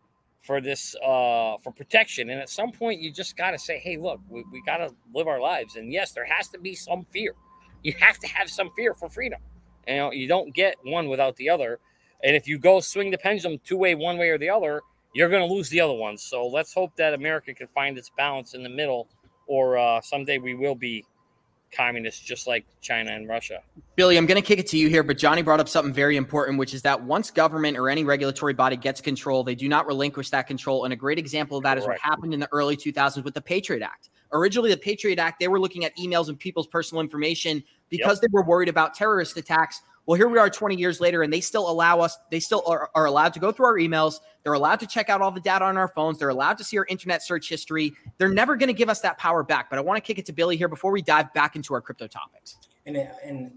[0.40, 2.30] for this uh for protection.
[2.30, 4.90] And at some point you just got to say hey look we, we got to
[5.14, 5.76] live our lives.
[5.76, 7.34] And yes there has to be some fear.
[7.82, 9.40] You have to have some fear for freedom.
[9.86, 11.80] You know you don't get one without the other.
[12.24, 14.80] And if you go swing the pendulum two way one way or the other
[15.14, 16.16] you're going to lose the other one.
[16.16, 19.08] So let's hope that america can find its balance in the middle
[19.48, 21.04] or uh, someday we will be
[21.72, 23.62] communists just like China and Russia.
[23.96, 26.16] Billy, I'm going to kick it to you here, but Johnny brought up something very
[26.16, 29.86] important, which is that once government or any regulatory body gets control, they do not
[29.86, 30.84] relinquish that control.
[30.84, 33.40] And a great example of that is what happened in the early 2000s with the
[33.40, 34.10] Patriot Act.
[34.32, 38.22] Originally, the Patriot Act, they were looking at emails and people's personal information because yep.
[38.22, 39.82] they were worried about terrorist attacks.
[40.06, 42.90] Well, here we are 20 years later, and they still allow us, they still are,
[42.94, 44.16] are, allowed to go through our emails.
[44.42, 46.18] They're allowed to check out all the data on our phones.
[46.18, 47.92] They're allowed to see our internet search history.
[48.18, 49.70] They're never going to give us that power back.
[49.70, 51.80] But I want to kick it to Billy here before we dive back into our
[51.80, 52.56] crypto topics.
[52.84, 53.52] And, and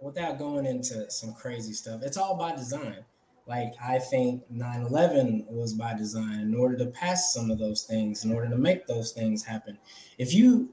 [0.00, 2.98] without going into some crazy stuff, it's all by design.
[3.46, 7.84] Like, I think 9 11 was by design in order to pass some of those
[7.84, 9.78] things, in order to make those things happen.
[10.18, 10.68] If you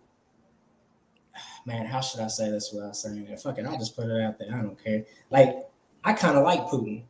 [1.68, 3.40] man, how should I say this without saying it?
[3.42, 4.48] Fuck it, I'll just put it out there.
[4.52, 5.04] I don't care.
[5.30, 5.68] Like,
[6.04, 7.04] I kind of like Putin.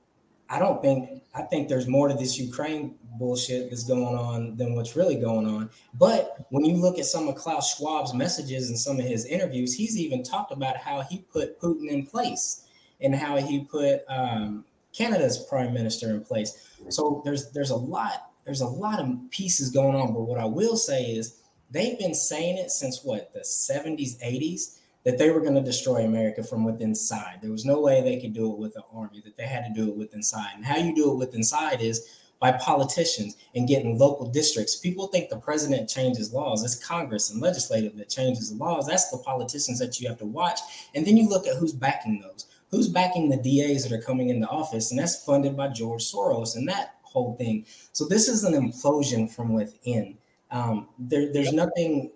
[0.50, 4.76] I don't think I think there's more to this Ukraine bullshit that's going on than
[4.76, 5.70] what's really going on.
[5.94, 9.74] But when you look at some of Klaus Schwab's messages and some of his interviews,
[9.74, 12.66] he's even talked about how he put Putin in place
[13.02, 16.70] and how he put um, Canada's prime minister in place.
[16.90, 20.14] So there's there's a lot there's a lot of pieces going on.
[20.14, 24.78] But what I will say is they've been saying it since what the 70s 80s
[25.04, 28.20] that they were going to destroy america from within inside there was no way they
[28.20, 30.52] could do it with an army that they had to do it with inside.
[30.56, 32.08] And how you do it with inside is
[32.40, 34.76] by politicians and getting local districts.
[34.76, 36.64] People think the president changes laws.
[36.64, 38.86] It's congress and legislative that changes the laws.
[38.86, 40.60] That's the politicians that you have to watch.
[40.94, 42.46] And then you look at who's backing those.
[42.70, 44.92] Who's backing the das that are coming into office?
[44.92, 47.66] And that's funded by george soros and that whole thing.
[47.94, 50.18] So this is an implosion from within
[50.52, 52.12] um, there, there's nothing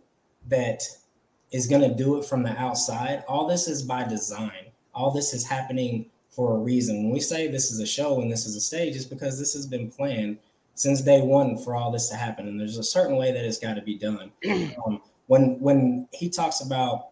[0.48, 0.84] that
[1.52, 3.24] is going to do it from the outside.
[3.28, 4.72] All this is by design.
[4.94, 7.04] All this is happening for a reason.
[7.04, 9.54] When we say this is a show and this is a stage, it's because this
[9.54, 10.38] has been planned
[10.76, 12.48] since day one for all this to happen.
[12.48, 14.32] And there's a certain way that it's got to be done.
[14.86, 17.10] Um, when when he talks about,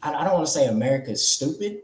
[0.00, 1.82] I, I don't want to say America is stupid,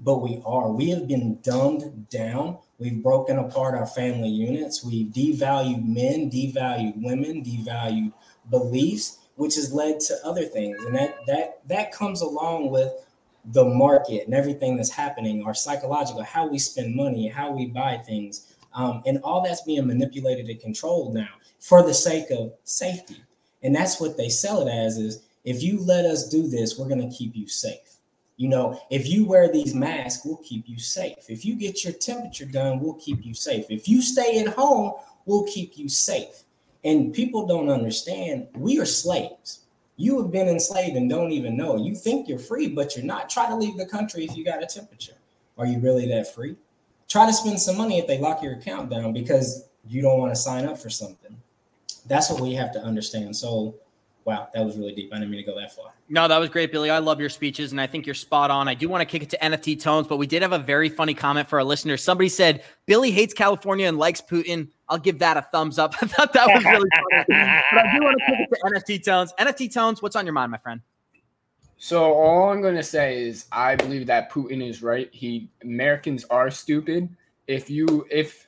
[0.00, 0.70] but we are.
[0.72, 2.58] We have been dumbed down.
[2.78, 4.84] We've broken apart our family units.
[4.84, 8.12] We've devalued men, devalued women, devalued
[8.50, 10.82] beliefs, which has led to other things.
[10.84, 12.92] And that that that comes along with
[13.52, 17.96] the market and everything that's happening, our psychological, how we spend money, how we buy
[17.96, 18.54] things.
[18.74, 21.28] Um, and all that's being manipulated and controlled now
[21.60, 23.22] for the sake of safety.
[23.62, 26.88] And that's what they sell it as is if you let us do this, we're
[26.88, 27.85] going to keep you safe.
[28.36, 31.28] You know, if you wear these masks, we'll keep you safe.
[31.28, 33.66] If you get your temperature done, we'll keep you safe.
[33.70, 34.92] If you stay at home,
[35.24, 36.42] we'll keep you safe.
[36.84, 39.60] And people don't understand we are slaves.
[39.96, 41.78] You have been enslaved and don't even know.
[41.78, 43.30] You think you're free, but you're not.
[43.30, 45.16] Try to leave the country if you got a temperature.
[45.56, 46.56] Are you really that free?
[47.08, 50.34] Try to spend some money if they lock your account down because you don't want
[50.34, 51.34] to sign up for something.
[52.06, 53.34] That's what we have to understand.
[53.34, 53.74] So
[54.26, 55.10] wow, that was really deep.
[55.14, 55.92] I didn't mean to go that far.
[56.08, 56.90] No, that was great, Billy.
[56.90, 58.68] I love your speeches, and I think you're spot on.
[58.68, 60.88] I do want to kick it to NFT tones, but we did have a very
[60.88, 62.02] funny comment for our listeners.
[62.02, 64.68] Somebody said Billy hates California and likes Putin.
[64.88, 65.94] I'll give that a thumbs up.
[66.02, 67.24] I thought that was really funny.
[67.72, 69.32] but I do want to kick it to NFT tones.
[69.38, 70.80] NFT tones, what's on your mind, my friend?
[71.78, 75.08] So all I'm going to say is I believe that Putin is right.
[75.12, 77.08] He Americans are stupid.
[77.46, 78.45] If you if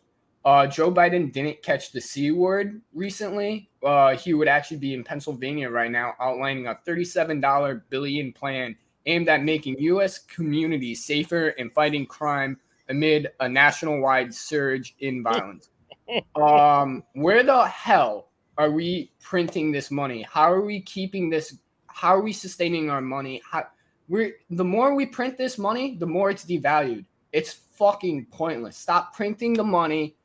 [0.49, 3.69] uh, Joe Biden didn't catch the C word recently.
[3.85, 9.29] Uh, he would actually be in Pennsylvania right now outlining a $37 billion plan aimed
[9.29, 10.21] at making U.S.
[10.21, 12.59] communities safer and fighting crime
[12.89, 15.69] amid a national-wide surge in violence.
[16.35, 20.27] um, where the hell are we printing this money?
[20.33, 21.59] How are we keeping this?
[21.89, 23.43] How are we sustaining our money?
[23.45, 23.67] How,
[24.09, 27.05] we're the more we print this money, the more it's devalued.
[27.35, 28.79] It's fucking pointless.
[28.79, 30.17] Stop printing the money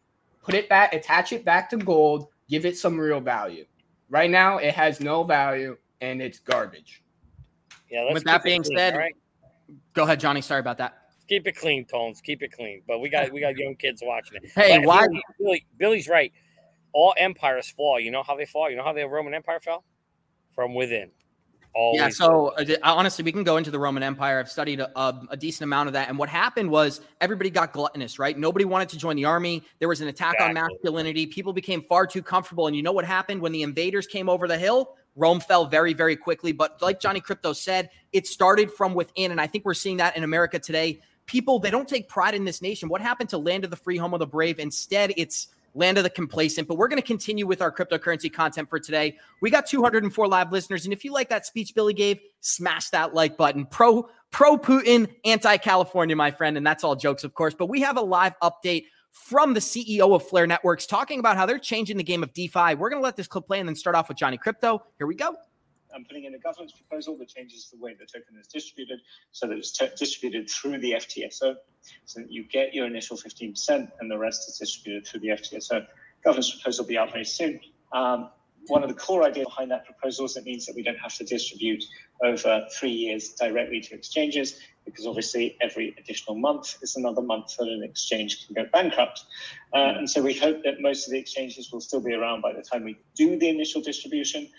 [0.43, 3.65] put it back, attach it back to gold, give it some real value.
[4.10, 7.01] Right now, it has no value and it's garbage.
[7.89, 8.13] Yeah.
[8.13, 9.15] With that being clean, said, right?
[9.93, 10.41] go ahead, Johnny.
[10.41, 10.97] Sorry about that.
[11.27, 12.21] Keep it clean, Tones.
[12.21, 12.84] Keep it clean.
[12.86, 14.51] But we got we got young kids watching it.
[14.53, 15.08] Hey, but why?
[15.39, 16.34] Billy, Billy's right.
[16.91, 17.99] All empires fall.
[17.99, 18.69] You know how they fall.
[18.69, 19.84] You know how the Roman Empire fell
[20.53, 21.12] from within.
[21.75, 21.99] Always.
[21.99, 22.09] Yeah.
[22.09, 24.39] So uh, honestly, we can go into the Roman Empire.
[24.39, 24.91] I've studied a,
[25.29, 26.07] a, decent amount of that.
[26.07, 28.38] And what happened was everybody got gluttonous, right?
[28.38, 29.63] Nobody wanted to join the army.
[29.79, 30.62] There was an attack exactly.
[30.62, 31.25] on masculinity.
[31.25, 32.67] People became far too comfortable.
[32.67, 34.95] And you know what happened when the invaders came over the hill?
[35.15, 36.52] Rome fell very, very quickly.
[36.52, 39.31] But like Johnny Crypto said, it started from within.
[39.31, 41.00] And I think we're seeing that in America today.
[41.25, 42.89] People, they don't take pride in this nation.
[42.89, 44.60] What happened to land of the free, home of the brave?
[44.60, 46.67] Instead, it's land of the complacent.
[46.67, 49.17] But we're going to continue with our cryptocurrency content for today.
[49.42, 53.13] We got 204 live listeners, and if you like that speech Billy gave, smash that
[53.13, 53.65] like button.
[53.65, 57.54] Pro pro Putin, anti California, my friend, and that's all jokes, of course.
[57.54, 61.46] But we have a live update from the CEO of Flare Networks talking about how
[61.46, 62.76] they're changing the game of DeFi.
[62.76, 64.84] We're going to let this clip play and then start off with Johnny Crypto.
[64.98, 65.36] Here we go.
[65.96, 69.00] I'm putting in a governance proposal that changes the way the token is distributed
[69.31, 71.56] so that it's t- distributed through the FTSO
[72.06, 75.85] so that you get your initial 15% and the rest is distributed through the FTSO.
[76.23, 77.60] Governance proposal will be out very soon.
[77.91, 78.29] Um,
[78.67, 81.13] one of the core ideas behind that proposal is it means that we don't have
[81.15, 81.83] to distribute
[82.23, 87.67] over three years directly to exchanges, because obviously every additional month is another month that
[87.67, 89.25] an exchange can go bankrupt.
[89.73, 92.54] Uh, and so we hope that most of the exchanges will still be around by
[92.54, 94.50] the time we do the initial distribution.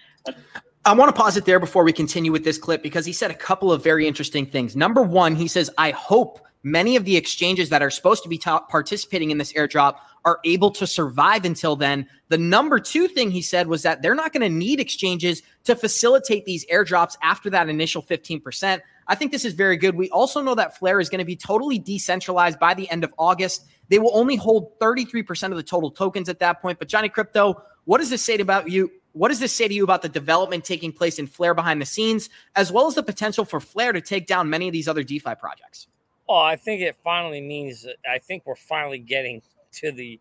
[0.87, 3.31] I want to pause it there before we continue with this clip because he said
[3.31, 4.77] a couple of very interesting things.
[4.77, 8.37] Number one, he says, I hope many of the exchanges that are supposed to be
[8.37, 12.07] participating in this airdrop are able to survive until then.
[12.29, 15.75] The number two thing he said was that they're not going to need exchanges to
[15.75, 18.81] facilitate these airdrops after that initial 15%.
[19.07, 19.95] I think this is very good.
[19.95, 23.15] We also know that Flare is going to be totally decentralized by the end of
[23.19, 23.65] August.
[23.89, 26.79] They will only hold 33% of the total tokens at that point.
[26.79, 28.91] But Johnny Crypto, what does this say about you?
[29.15, 31.87] What does this say to you about the development taking place in Flare behind the
[31.87, 35.03] scenes, as well as the potential for Flare to take down many of these other
[35.03, 35.87] DeFi projects?
[36.29, 39.41] Well, I think it finally means I think we're finally getting
[39.75, 40.21] to the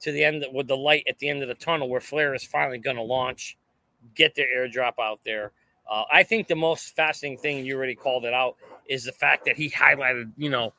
[0.00, 2.44] to the end with the light at the end of the tunnel where Flare is
[2.44, 3.56] finally going to launch,
[4.14, 5.52] get their airdrop out there.
[5.90, 8.56] Uh, I think the most fascinating thing, you already called it out,
[8.86, 10.74] is the fact that he highlighted, you know,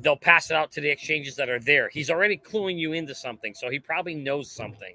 [0.00, 1.88] they'll pass it out to the exchanges that are there.
[1.88, 4.94] He's already cluing you into something, so he probably knows something,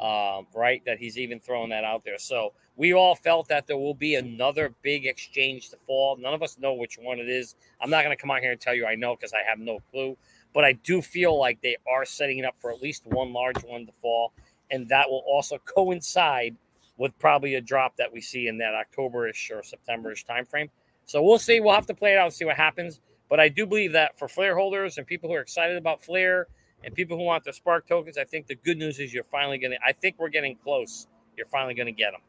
[0.00, 0.82] um, right?
[0.84, 2.18] That he's even throwing that out there.
[2.18, 6.16] So we all felt that there will be another big exchange to fall.
[6.16, 7.54] None of us know which one it is.
[7.80, 9.58] I'm not going to come out here and tell you I know because I have
[9.58, 10.16] no clue
[10.54, 13.62] but I do feel like they are setting it up for at least one large
[13.64, 14.32] one to fall,
[14.70, 16.56] and that will also coincide
[16.96, 20.70] with probably a drop that we see in that Octoberish or Septemberish timeframe.
[21.06, 21.60] So we'll see.
[21.60, 23.00] We'll have to play it out and see what happens.
[23.28, 26.46] But I do believe that for Flare holders and people who are excited about Flare
[26.84, 29.58] and people who want the Spark tokens, I think the good news is you're finally
[29.58, 29.78] going to.
[29.84, 31.06] I think we're getting close.
[31.36, 32.20] You're finally going to get them.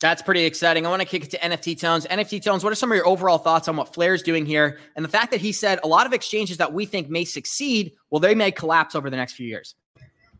[0.00, 0.86] That's pretty exciting.
[0.86, 2.06] I want to kick it to NFT Tones.
[2.06, 4.78] NFT Tones, what are some of your overall thoughts on what Flare's doing here?
[4.96, 7.92] And the fact that he said a lot of exchanges that we think may succeed,
[8.10, 9.74] well, they may collapse over the next few years.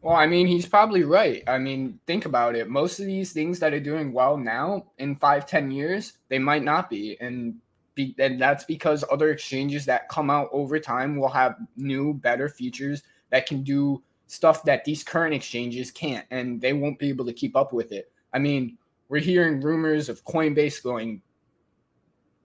[0.02, 1.42] Well, I mean, he's probably right.
[1.46, 2.68] I mean, think about it.
[2.68, 6.62] Most of these things that are doing well now in five, ten years, they might
[6.62, 7.16] not be.
[7.20, 7.55] And
[7.94, 12.50] be, and that's because other exchanges that come out over time will have new, better
[12.50, 17.24] features that can do stuff that these current exchanges can't, and they won't be able
[17.26, 18.10] to keep up with it.
[18.32, 21.22] I mean, we're hearing rumors of Coinbase going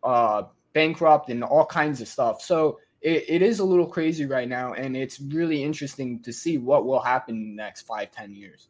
[0.04, 2.42] uh, bankrupt and all kinds of stuff.
[2.42, 6.58] So it, it is a little crazy right now, and it's really interesting to see
[6.58, 8.70] what will happen in the next five, ten years.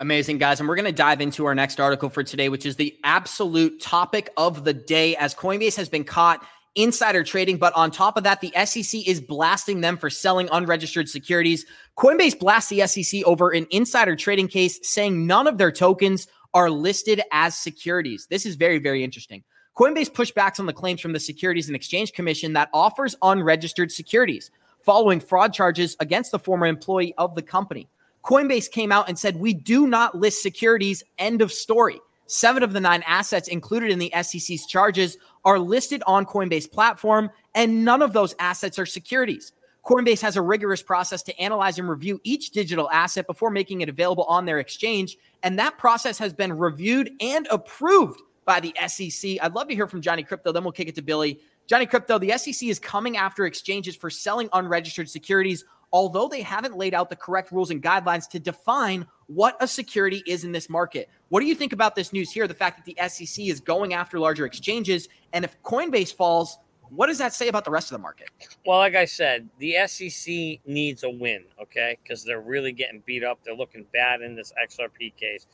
[0.00, 0.58] Amazing, guys.
[0.58, 3.80] And we're going to dive into our next article for today, which is the absolute
[3.80, 6.44] topic of the day as Coinbase has been caught
[6.74, 7.56] insider trading.
[7.58, 11.66] But on top of that, the SEC is blasting them for selling unregistered securities.
[11.96, 16.70] Coinbase blasts the SEC over an insider trading case, saying none of their tokens are
[16.70, 18.26] listed as securities.
[18.30, 19.42] This is very, very interesting.
[19.76, 24.50] Coinbase pushbacks on the claims from the Securities and Exchange Commission that offers unregistered securities
[24.84, 27.88] following fraud charges against the former employee of the company.
[28.22, 31.02] Coinbase came out and said, We do not list securities.
[31.18, 32.00] End of story.
[32.26, 37.30] Seven of the nine assets included in the SEC's charges are listed on Coinbase platform,
[37.54, 39.52] and none of those assets are securities.
[39.84, 43.88] Coinbase has a rigorous process to analyze and review each digital asset before making it
[43.88, 45.16] available on their exchange.
[45.42, 49.38] And that process has been reviewed and approved by the SEC.
[49.42, 50.52] I'd love to hear from Johnny Crypto.
[50.52, 51.40] Then we'll kick it to Billy.
[51.66, 56.76] Johnny Crypto, the SEC is coming after exchanges for selling unregistered securities, although they haven't
[56.76, 60.68] laid out the correct rules and guidelines to define what a security is in this
[60.68, 61.08] market.
[61.28, 62.46] What do you think about this news here?
[62.46, 66.58] The fact that the SEC is going after larger exchanges, and if Coinbase falls,
[66.94, 68.28] what does that say about the rest of the market?
[68.66, 71.98] Well, like I said, the SEC needs a win, okay?
[72.02, 73.38] Because they're really getting beat up.
[73.42, 75.46] They're looking bad in this XRP case.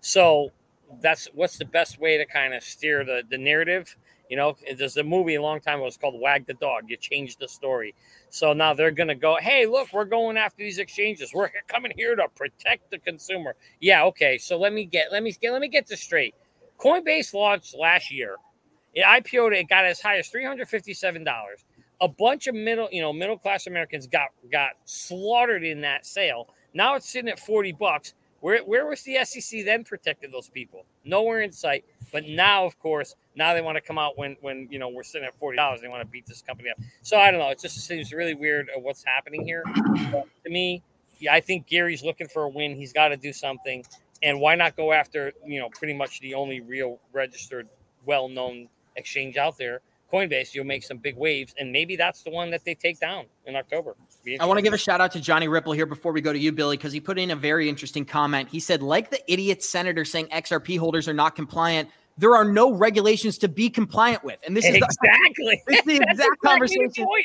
[0.00, 0.52] So
[1.02, 3.94] that's what's the best way to kind of steer the, the narrative.
[4.28, 5.86] You know, there's a movie a long time ago.
[5.86, 6.84] It's called Wag the Dog.
[6.88, 7.94] You change the story.
[8.30, 11.32] So now they're going to go, hey, look, we're going after these exchanges.
[11.32, 13.54] We're coming here to protect the consumer.
[13.80, 14.38] Yeah, okay.
[14.38, 16.34] So let me get let me get let me get this straight.
[16.78, 18.36] Coinbase launched last year
[18.96, 21.26] it IPO'd, it got as high as $357.
[22.00, 26.48] A bunch of middle, you know, middle class Americans got got slaughtered in that sale.
[26.74, 28.14] Now it's sitting at 40 bucks.
[28.40, 30.84] Where, where was the SEC then protected those people?
[31.04, 31.84] Nowhere in sight.
[32.12, 35.02] But now, of course, now they want to come out when when you know we're
[35.02, 35.80] sitting at forty dollars.
[35.80, 36.78] They want to beat this company up.
[37.02, 37.50] So I don't know.
[37.50, 39.62] It just seems really weird what's happening here.
[40.10, 40.82] But to me,
[41.18, 42.74] yeah, I think Gary's looking for a win.
[42.74, 43.84] He's got to do something.
[44.22, 47.68] And why not go after you know pretty much the only real registered,
[48.06, 49.82] well-known exchange out there,
[50.12, 53.26] Coinbase, you'll make some big waves, and maybe that's the one that they take down
[53.44, 53.96] in October.
[54.40, 56.38] I want to give a shout out to Johnny Ripple here before we go to
[56.38, 58.48] you, Billy, because he put in a very interesting comment.
[58.48, 62.72] He said, like the idiot senator saying XRP holders are not compliant, there are no
[62.72, 64.38] regulations to be compliant with.
[64.46, 66.90] And this is exactly the, the exact exactly conversation.
[66.96, 67.24] The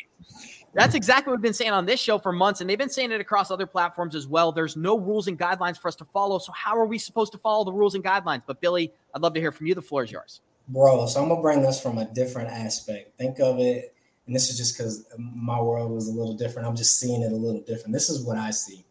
[0.74, 3.12] That's exactly what we've been saying on this show for months, and they've been saying
[3.12, 4.52] it across other platforms as well.
[4.52, 6.40] There's no rules and guidelines for us to follow.
[6.40, 8.44] So, how are we supposed to follow the rules and guidelines?
[8.46, 9.76] But, Billy, I'd love to hear from you.
[9.76, 10.42] The floor is yours.
[10.68, 13.18] Bro, so I'm going to bring this from a different aspect.
[13.18, 13.94] Think of it,
[14.26, 16.68] and this is just because my world was a little different.
[16.68, 17.94] I'm just seeing it a little different.
[17.94, 18.86] This is what I see.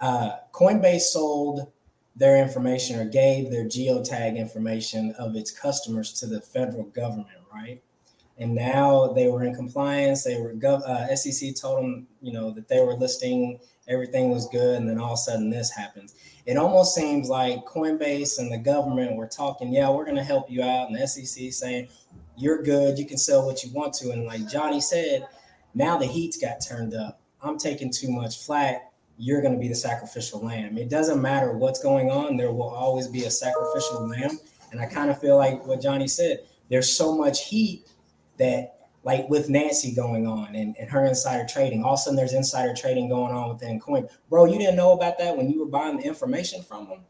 [0.00, 1.70] Uh, Coinbase sold
[2.16, 7.82] their information or gave their geotag information of its customers to the federal government, right?
[8.40, 10.24] and now they were in compliance.
[10.24, 14.48] They were gov- uh, SEC told them, you know, that they were listing everything was
[14.48, 16.14] good, and then all of a sudden this happens.
[16.46, 20.50] It almost seems like Coinbase and the government were talking, yeah, we're going to help
[20.50, 21.88] you out, and the SEC saying
[22.36, 25.26] you're good, you can sell what you want to, and like Johnny said,
[25.74, 27.20] now the heat's got turned up.
[27.42, 28.89] I'm taking too much flack.
[29.20, 30.78] You're going to be the sacrificial lamb.
[30.78, 32.38] It doesn't matter what's going on.
[32.38, 34.38] There will always be a sacrificial lamb.
[34.72, 36.40] And I kind of feel like what Johnny said.
[36.70, 37.86] There's so much heat
[38.38, 42.16] that like with Nancy going on and, and her insider trading, all of a sudden
[42.16, 44.08] there's insider trading going on within Coin.
[44.30, 47.00] Bro, you didn't know about that when you were buying the information from them?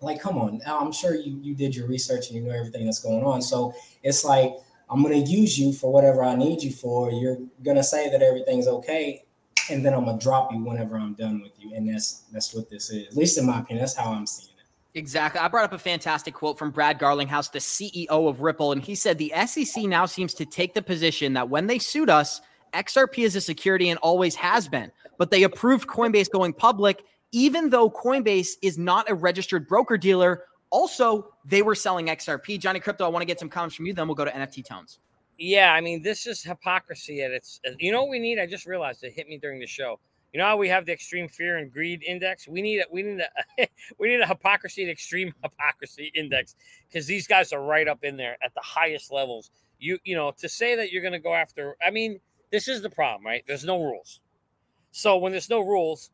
[0.00, 0.60] Like, come on.
[0.66, 3.42] I'm sure you you did your research and you know everything that's going on.
[3.42, 4.54] So it's like
[4.90, 7.10] I'm gonna use you for whatever I need you for.
[7.10, 9.24] You're gonna say that everything's okay,
[9.70, 11.74] and then I'm gonna drop you whenever I'm done with you.
[11.74, 13.08] And that's that's what this is.
[13.08, 14.98] At least in my opinion, that's how I'm seeing it.
[14.98, 15.40] Exactly.
[15.40, 18.94] I brought up a fantastic quote from Brad Garlinghouse, the CEO of Ripple, and he
[18.94, 22.40] said the SEC now seems to take the position that when they sued us,
[22.72, 24.92] XRP is a security and always has been.
[25.18, 27.02] But they approved Coinbase going public,
[27.32, 30.44] even though Coinbase is not a registered broker dealer.
[30.70, 32.60] Also, they were selling XRP.
[32.60, 33.94] Johnny Crypto, I want to get some comments from you.
[33.94, 34.98] Then we'll go to NFT tones.
[35.38, 37.60] Yeah, I mean, this is hypocrisy at its.
[37.66, 38.38] Uh, you know what we need?
[38.38, 39.98] I just realized it hit me during the show.
[40.32, 42.48] You know how we have the extreme fear and greed index?
[42.48, 43.68] We need a, we need a
[43.98, 46.56] we need a hypocrisy and extreme hypocrisy index
[46.88, 49.50] because these guys are right up in there at the highest levels.
[49.78, 51.76] You you know to say that you're going to go after.
[51.84, 52.20] I mean,
[52.52, 53.44] this is the problem, right?
[53.46, 54.20] There's no rules.
[54.92, 56.10] So when there's no rules,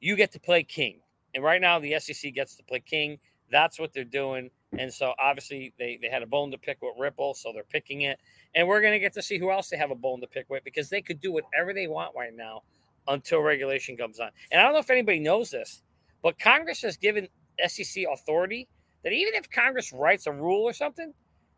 [0.00, 1.00] you get to play king.
[1.34, 3.18] And right now the SEC gets to play king.
[3.50, 4.50] That's what they're doing.
[4.78, 8.02] And so obviously they, they had a bone to pick with Ripple, so they're picking
[8.02, 8.18] it.
[8.54, 10.48] And we're going to get to see who else they have a bone to pick
[10.48, 12.62] with because they could do whatever they want right now
[13.08, 14.30] until regulation comes on.
[14.50, 15.82] And I don't know if anybody knows this,
[16.22, 17.28] but Congress has given
[17.66, 18.68] SEC authority
[19.02, 21.12] that even if Congress writes a rule or something,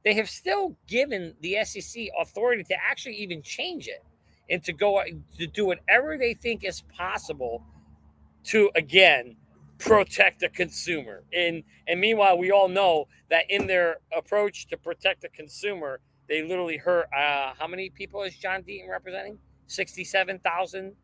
[0.04, 4.04] they have still given the SEC authority to actually even change it
[4.50, 5.02] and to go
[5.38, 7.64] to do whatever they think is possible
[8.44, 9.36] to again
[9.78, 11.24] protect the consumer.
[11.32, 16.42] And and meanwhile, we all know that in their approach to protect the consumer, they
[16.42, 19.38] literally hurt uh, how many people is John Deaton representing?
[19.66, 20.94] Sixty-seven thousand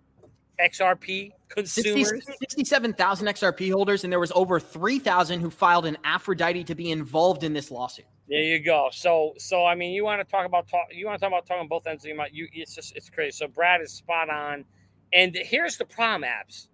[0.61, 2.11] XRP consumers.
[2.11, 6.91] 60, 67,000 XRP holders, and there was over 3,000 who filed an affidavit to be
[6.91, 8.07] involved in this lawsuit.
[8.29, 8.89] There you go.
[8.93, 11.47] So, so I mean, you want to talk about talk, you want to talk about
[11.47, 12.29] talking both ends of your mouth.
[12.33, 13.33] You, it's just it's crazy.
[13.33, 14.65] So Brad is spot on,
[15.13, 16.69] and here's the problem, Abs.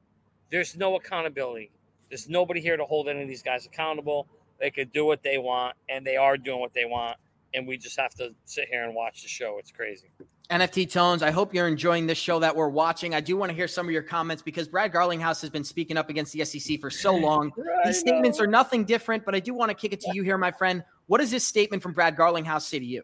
[0.51, 1.73] There's no accountability.
[2.11, 4.27] There's nobody here to hold any of these guys accountable.
[4.59, 7.17] They could do what they want, and they are doing what they want,
[7.55, 9.57] and we just have to sit here and watch the show.
[9.59, 10.11] It's crazy.
[10.51, 13.15] NFT Tones, I hope you're enjoying this show that we're watching.
[13.15, 15.97] I do want to hear some of your comments because Brad Garlinghouse has been speaking
[15.97, 17.53] up against the SEC for so long.
[17.85, 20.37] These statements are nothing different, but I do want to kick it to you here,
[20.37, 20.83] my friend.
[21.07, 23.03] What does this statement from Brad Garlinghouse say to you?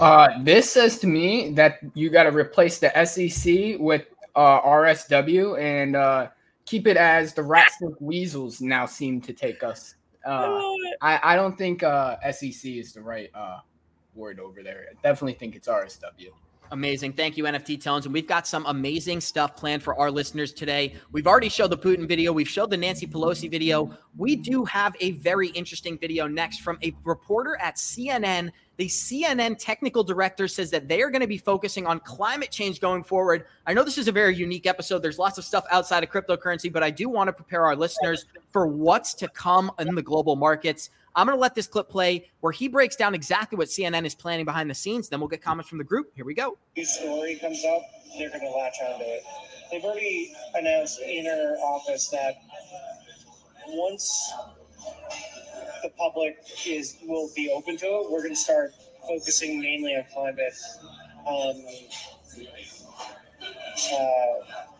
[0.00, 5.60] Uh, this says to me that you got to replace the SEC with uh, RSW
[5.60, 6.28] and uh,
[6.68, 9.94] keep it as the rat and weasels now seem to take us.
[10.24, 10.60] Uh,
[11.00, 13.60] I, I, don't think uh, SEC is the right uh,
[14.14, 14.84] word over there.
[14.90, 16.30] I definitely think it's RSW.
[16.70, 17.14] Amazing.
[17.14, 18.04] Thank you, NFT Tones.
[18.04, 20.94] And we've got some amazing stuff planned for our listeners today.
[21.12, 23.96] We've already showed the Putin video, we've showed the Nancy Pelosi video.
[24.16, 28.50] We do have a very interesting video next from a reporter at CNN.
[28.76, 32.80] The CNN technical director says that they are going to be focusing on climate change
[32.80, 33.46] going forward.
[33.66, 35.02] I know this is a very unique episode.
[35.02, 38.26] There's lots of stuff outside of cryptocurrency, but I do want to prepare our listeners
[38.50, 40.90] for what's to come in the global markets.
[41.18, 44.14] I'm going to let this clip play where he breaks down exactly what CNN is
[44.14, 45.08] planning behind the scenes.
[45.08, 46.12] Then we'll get comments from the group.
[46.14, 46.56] Here we go.
[46.76, 47.82] New story comes up,
[48.16, 49.24] they're going to latch onto it.
[49.68, 52.36] They've already announced inner office that
[53.66, 54.32] once
[55.82, 58.70] the public is will be open to it, we're going to start
[59.08, 60.54] focusing mainly on climate.
[61.26, 61.64] Um,
[63.92, 64.77] uh,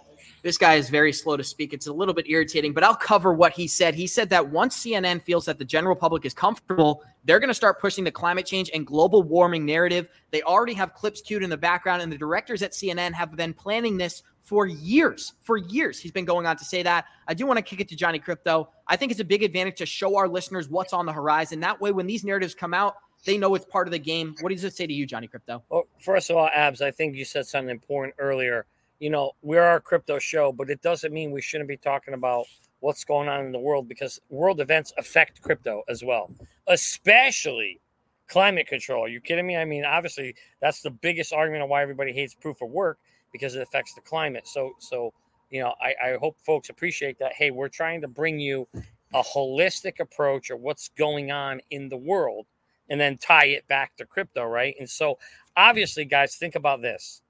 [0.48, 1.74] this guy is very slow to speak.
[1.74, 3.94] It's a little bit irritating, but I'll cover what he said.
[3.94, 7.54] He said that once CNN feels that the general public is comfortable, they're going to
[7.54, 10.08] start pushing the climate change and global warming narrative.
[10.30, 13.52] They already have clips queued in the background, and the directors at CNN have been
[13.52, 15.34] planning this for years.
[15.42, 17.04] For years, he's been going on to say that.
[17.26, 18.70] I do want to kick it to Johnny Crypto.
[18.86, 21.60] I think it's a big advantage to show our listeners what's on the horizon.
[21.60, 22.94] That way, when these narratives come out,
[23.24, 24.34] They know it's part of the game.
[24.40, 25.62] What does it say to you, Johnny Crypto?
[25.68, 28.66] Well, first of all, Abs, I think you said something important earlier.
[28.98, 32.46] You know, we're a crypto show, but it doesn't mean we shouldn't be talking about
[32.80, 36.30] what's going on in the world because world events affect crypto as well,
[36.66, 37.80] especially
[38.28, 39.04] climate control.
[39.04, 39.56] Are you kidding me?
[39.56, 42.98] I mean, obviously, that's the biggest argument of why everybody hates proof of work
[43.32, 44.46] because it affects the climate.
[44.46, 45.12] So, so
[45.50, 47.32] you know, I, I hope folks appreciate that.
[47.32, 48.68] Hey, we're trying to bring you
[49.14, 52.46] a holistic approach of what's going on in the world
[52.90, 54.74] and then tie it back to crypto, right?
[54.78, 55.18] And so,
[55.56, 57.22] obviously, guys, think about this.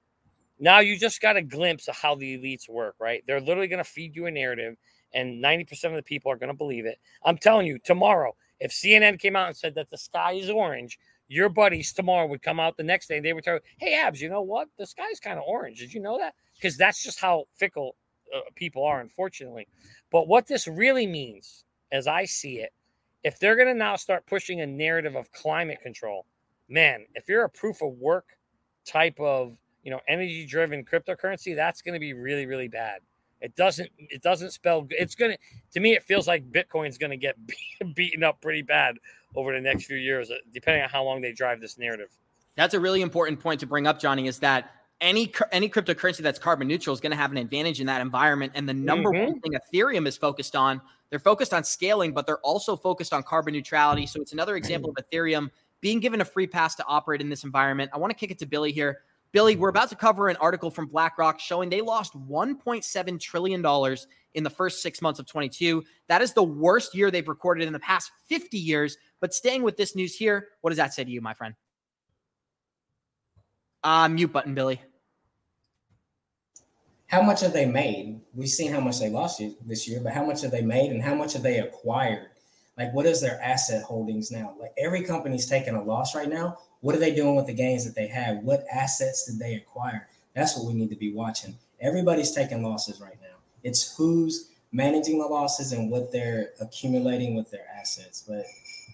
[0.61, 3.23] Now you just got a glimpse of how the elites work, right?
[3.27, 4.77] They're literally going to feed you a narrative,
[5.15, 6.99] and 90% of the people are going to believe it.
[7.25, 10.99] I'm telling you, tomorrow, if CNN came out and said that the sky is orange,
[11.29, 14.21] your buddies tomorrow would come out the next day and they would tell hey, Abs,
[14.21, 14.69] you know what?
[14.79, 15.79] The sky's kind of orange.
[15.79, 16.35] Did you know that?
[16.57, 17.97] Because that's just how fickle
[18.35, 19.69] uh, people are, unfortunately.
[20.11, 22.73] But what this really means, as I see it,
[23.25, 26.25] if they're going to now start pushing a narrative of climate control,
[26.69, 28.37] man, if you're a proof of work
[28.87, 33.01] type of you know energy driven cryptocurrency, that's going to be really really bad.
[33.41, 35.39] It doesn't it doesn't spell it's going to
[35.73, 37.37] to me it feels like Bitcoin's going to get
[37.95, 38.97] beaten up pretty bad
[39.37, 42.09] over the next few years, uh, depending on how long they drive this narrative.
[42.57, 44.27] That's a really important point to bring up, Johnny.
[44.27, 44.71] Is that
[45.01, 48.53] any any cryptocurrency that's carbon neutral is going to have an advantage in that environment.
[48.55, 49.33] And the number mm-hmm.
[49.33, 53.23] one thing Ethereum is focused on, they're focused on scaling, but they're also focused on
[53.23, 54.07] carbon neutrality.
[54.07, 55.51] So it's another example of Ethereum
[55.81, 57.91] being given a free pass to operate in this environment.
[57.95, 59.01] I want to kick it to Billy here.
[59.33, 63.97] Billy, we're about to cover an article from BlackRock showing they lost $1.7 trillion
[64.35, 65.85] in the first six months of 22.
[66.09, 68.97] That is the worst year they've recorded in the past 50 years.
[69.21, 71.55] But staying with this news here, what does that say to you, my friend?
[73.85, 74.81] Uh, mute button, Billy.
[77.07, 78.21] How much have they made?
[78.35, 81.03] We've seen how much they lost this year, but how much have they made and
[81.03, 82.29] how much have they acquired?
[82.77, 84.55] Like, what is their asset holdings now?
[84.59, 86.59] Like, every company's taking a loss right now.
[86.81, 88.43] What are they doing with the gains that they had?
[88.45, 90.09] What assets did they acquire?
[90.35, 91.57] That's what we need to be watching.
[91.81, 93.37] Everybody's taking losses right now.
[93.65, 98.25] It's who's managing the losses and what they're accumulating with their assets.
[98.27, 98.45] But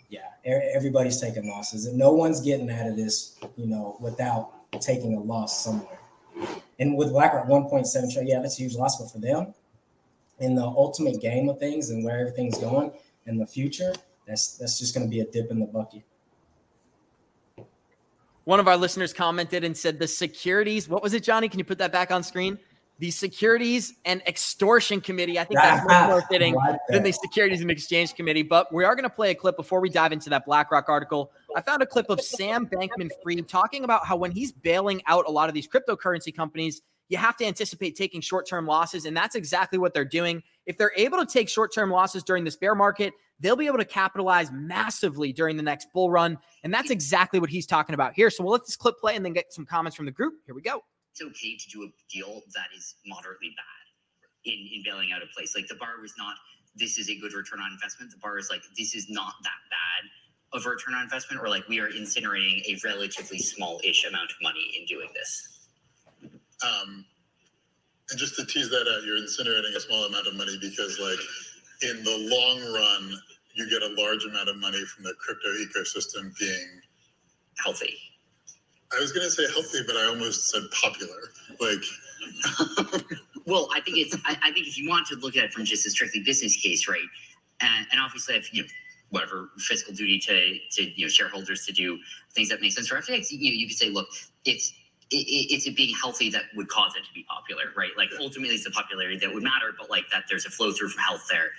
[0.08, 5.14] yeah, everybody's taking losses, and no one's getting out of this, you know, without taking
[5.14, 5.98] a loss somewhere.
[6.78, 9.54] And with BlackRock 1.7 trillion, yeah, that's a huge loss, but for them,
[10.40, 12.92] in the ultimate game of things and where everything's going
[13.26, 13.92] in the future,
[14.26, 16.02] that's that's just going to be a dip in the bucket.
[18.44, 20.88] One of our listeners commented and said the securities.
[20.88, 21.48] What was it, Johnny?
[21.48, 22.58] Can you put that back on screen?
[23.00, 25.38] The Securities and Extortion Committee.
[25.38, 26.54] I think that's much more fitting
[26.88, 28.42] than the Securities and Exchange Committee.
[28.42, 31.32] But we are going to play a clip before we dive into that BlackRock article.
[31.56, 35.24] I found a clip of Sam Bankman Fried talking about how when he's bailing out
[35.26, 39.04] a lot of these cryptocurrency companies, you have to anticipate taking short term losses.
[39.04, 40.42] And that's exactly what they're doing.
[40.66, 43.78] If they're able to take short term losses during this bear market, they'll be able
[43.78, 46.38] to capitalize massively during the next bull run.
[46.62, 48.30] And that's exactly what he's talking about here.
[48.30, 50.34] So we'll let this clip play and then get some comments from the group.
[50.46, 50.82] Here we go
[51.14, 55.26] it's okay to do a deal that is moderately bad in, in bailing out a
[55.34, 55.54] place.
[55.54, 56.34] Like the bar was not,
[56.74, 58.10] this is a good return on investment.
[58.10, 61.48] The bar is like, this is not that bad of a return on investment, or
[61.48, 65.53] like we are incinerating a relatively small ish amount of money in doing this.
[66.64, 67.04] Um,
[68.10, 71.90] and just to tease that out, you're incinerating a small amount of money because, like,
[71.90, 73.18] in the long run,
[73.54, 76.80] you get a large amount of money from the crypto ecosystem being
[77.62, 77.96] healthy.
[78.96, 81.32] I was going to say healthy, but I almost said popular.
[81.60, 81.82] Like,
[83.46, 84.16] well, I think it's.
[84.24, 86.56] I, I, think if you want to look at it from just a strictly business
[86.56, 87.00] case, right,
[87.60, 88.68] and, and obviously, if you know,
[89.10, 91.98] whatever fiscal duty to to you know shareholders to do
[92.34, 94.08] things that make sense for FTX, you know, you could say, look,
[94.44, 97.90] it's it, it's it being healthy that would cause it to be popular, right?
[97.96, 100.88] Like ultimately, it's the popularity that would matter, but like that there's a flow through
[100.88, 101.50] from health there.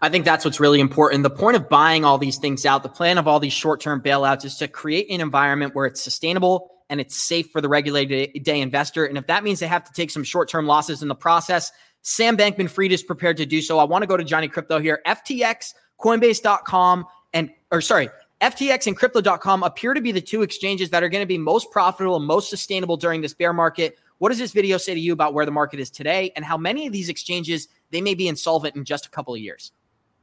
[0.00, 1.22] I think that's what's really important.
[1.22, 4.00] The point of buying all these things out, the plan of all these short term
[4.00, 8.42] bailouts is to create an environment where it's sustainable and it's safe for the regulated
[8.44, 9.04] day investor.
[9.04, 11.72] And if that means they have to take some short term losses in the process,
[12.02, 13.78] Sam Bankman Fried is prepared to do so.
[13.78, 15.00] I want to go to Johnny Crypto here.
[15.06, 18.08] FTX, Coinbase.com, and, or sorry,
[18.40, 21.72] FTX and crypto.com appear to be the two exchanges that are going to be most
[21.72, 23.98] profitable and most sustainable during this bear market.
[24.18, 26.56] What does this video say to you about where the market is today and how
[26.56, 29.72] many of these exchanges they may be insolvent in just a couple of years?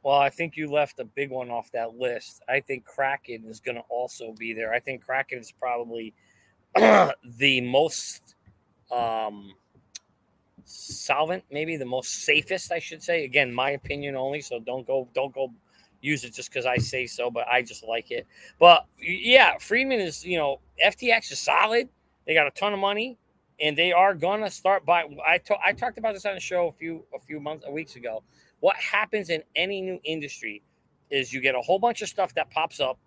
[0.01, 2.41] Well, I think you left a big one off that list.
[2.47, 4.72] I think Kraken is going to also be there.
[4.74, 6.13] I think Kraken is probably
[6.76, 8.36] the most
[8.91, 9.55] um,
[10.63, 13.26] solvent, maybe the most safest, I should say.
[13.26, 14.41] Again, my opinion only.
[14.41, 15.51] So don't go, don't go
[16.02, 18.28] use it just because I say so, but I just like it.
[18.60, 21.89] But yeah, Friedman is, you know, FTX is solid.
[22.26, 23.18] They got a ton of money,
[23.60, 25.06] and they are gonna start by.
[25.26, 27.72] I to, I talked about this on the show a few a few months, a
[27.72, 28.24] weeks ago.
[28.60, 30.64] What happens in any new industry
[31.12, 32.98] is you get a whole bunch of stuff that pops up,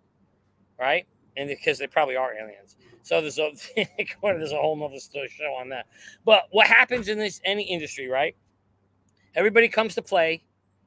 [0.79, 1.07] right?
[1.39, 2.77] and because they probably are aliens.
[3.03, 3.53] So there's a
[4.23, 5.87] there's a whole nother show on that.
[6.25, 8.37] But what happens in this any industry, right?
[9.35, 10.43] Everybody comes to play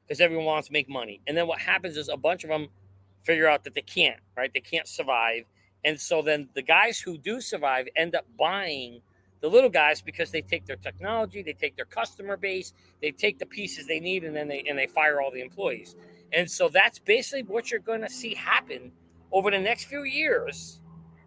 [0.06, 2.68] because everyone wants to make money, and then what happens is a bunch of them
[3.22, 4.52] figure out that they can't, right?
[4.52, 5.44] They can't survive,
[5.84, 9.00] and so then the guys who do survive end up buying
[9.40, 12.72] the little guys because they take their technology, they take their customer base,
[13.02, 15.96] they take the pieces they need, and then they and they fire all the employees.
[16.32, 18.92] And so that's basically what you're going to see happen
[19.32, 20.80] over the next few years.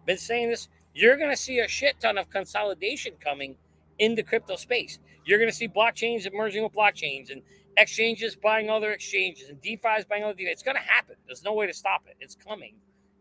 [0.06, 3.56] Been saying this, you're going to see a shit ton of consolidation coming
[3.98, 4.98] in the crypto space.
[5.24, 7.42] You're going to see blockchains emerging with blockchains and
[7.76, 10.50] exchanges buying other exchanges and DeFi's buying other DeFi.
[10.50, 11.16] It's going to happen.
[11.26, 12.16] There's no way to stop it.
[12.20, 12.76] It's coming.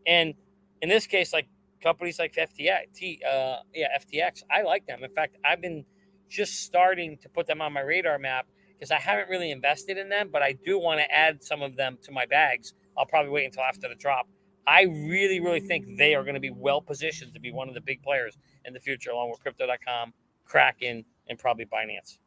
[0.07, 0.33] And
[0.81, 1.47] in this case, like
[1.81, 5.03] companies like FTX, uh, yeah, FTX, I like them.
[5.03, 5.85] In fact, I've been
[6.29, 10.09] just starting to put them on my radar map because I haven't really invested in
[10.09, 12.73] them, but I do want to add some of them to my bags.
[12.97, 14.27] I'll probably wait until after the drop.
[14.67, 17.75] I really, really think they are going to be well positioned to be one of
[17.75, 20.13] the big players in the future, along with Crypto.com,
[20.45, 22.17] Kraken, and probably Binance.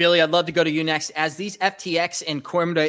[0.00, 1.10] Billy, I'd love to go to you next.
[1.10, 2.40] As these FTX and,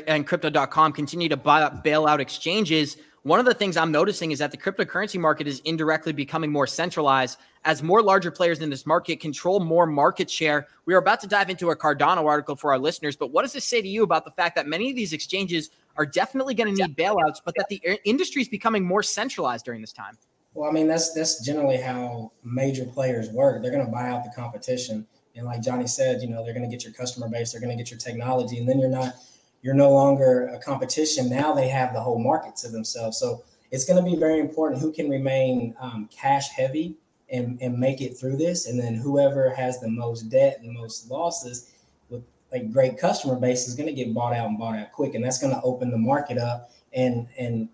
[0.07, 4.39] and Crypto.com continue to buy, bail out exchanges, one of the things I'm noticing is
[4.39, 8.85] that the cryptocurrency market is indirectly becoming more centralized as more larger players in this
[8.85, 10.67] market control more market share.
[10.85, 13.51] We are about to dive into a Cardano article for our listeners, but what does
[13.51, 16.73] this say to you about the fact that many of these exchanges are definitely going
[16.73, 20.17] to need bailouts, but that the uh, industry is becoming more centralized during this time?
[20.53, 23.61] Well, I mean, that's that's generally how major players work.
[23.61, 25.05] They're going to buy out the competition,
[25.35, 27.75] and like Johnny said, you know, they're going to get your customer base, they're going
[27.75, 29.15] to get your technology, and then you're not
[29.61, 31.29] you're no longer a competition.
[31.29, 33.17] Now they have the whole market to themselves.
[33.17, 36.95] So it's going to be very important who can remain um, cash heavy
[37.31, 38.67] and, and make it through this.
[38.67, 41.71] And then whoever has the most debt and the most losses
[42.09, 45.15] with a great customer base is going to get bought out and bought out quick.
[45.15, 47.69] And that's going to open the market up and, and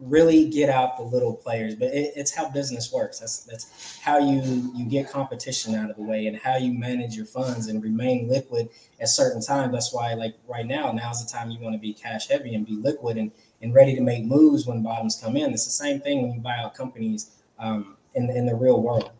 [0.00, 1.74] really get out the little players.
[1.74, 3.18] But it, it's how business works.
[3.18, 7.16] That's, that's how you, you get competition out of the way and how you manage
[7.16, 8.68] your funds and remain liquid
[9.00, 9.72] at certain times.
[9.72, 12.66] That's why, like right now, now's the time you want to be cash heavy and
[12.66, 13.32] be liquid and,
[13.62, 15.52] and ready to make moves when bottoms come in.
[15.52, 19.10] It's the same thing when you buy out companies um, in, in the real world.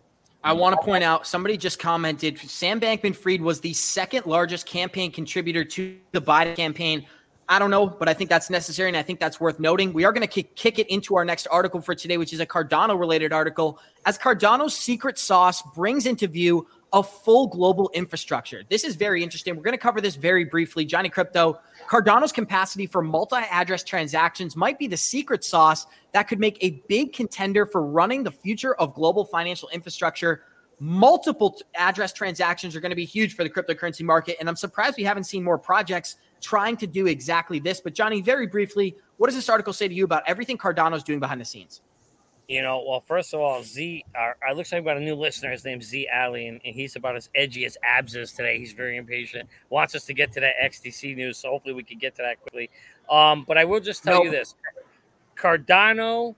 [0.45, 4.67] I want to point out somebody just commented Sam Bankman Fried was the second largest
[4.67, 7.05] campaign contributor to the Biden campaign.
[7.51, 9.95] I don't know, but I think that's necessary and I think that's worth noting.
[9.95, 12.41] We are going to kick, kick it into our next article for today, which is
[12.41, 13.79] a Cardano related article.
[14.05, 18.63] As Cardano's secret sauce brings into view a full global infrastructure.
[18.69, 19.57] This is very interesting.
[19.57, 20.85] We're going to cover this very briefly.
[20.85, 26.39] Johnny Crypto, Cardano's capacity for multi address transactions might be the secret sauce that could
[26.39, 30.43] make a big contender for running the future of global financial infrastructure.
[30.81, 34.37] Multiple address transactions are going to be huge for the cryptocurrency market.
[34.39, 37.81] And I'm surprised we haven't seen more projects trying to do exactly this.
[37.81, 41.21] But, Johnny, very briefly, what does this article say to you about everything Cardano's doing
[41.21, 41.83] behind the scenes?
[42.49, 45.15] You know, well, first of all, Z, our, I looks like we got a new
[45.15, 45.51] listener.
[45.51, 48.59] His name's Z Alley, and, and, he's about as edgy as Abs is today.
[48.59, 49.51] He's very impatient.
[49.69, 52.41] Wants us to get to that XDC news, so hopefully we can get to that
[52.41, 52.71] quickly.
[53.11, 54.55] Um, but I will just tell you this:
[55.37, 56.35] Cardano,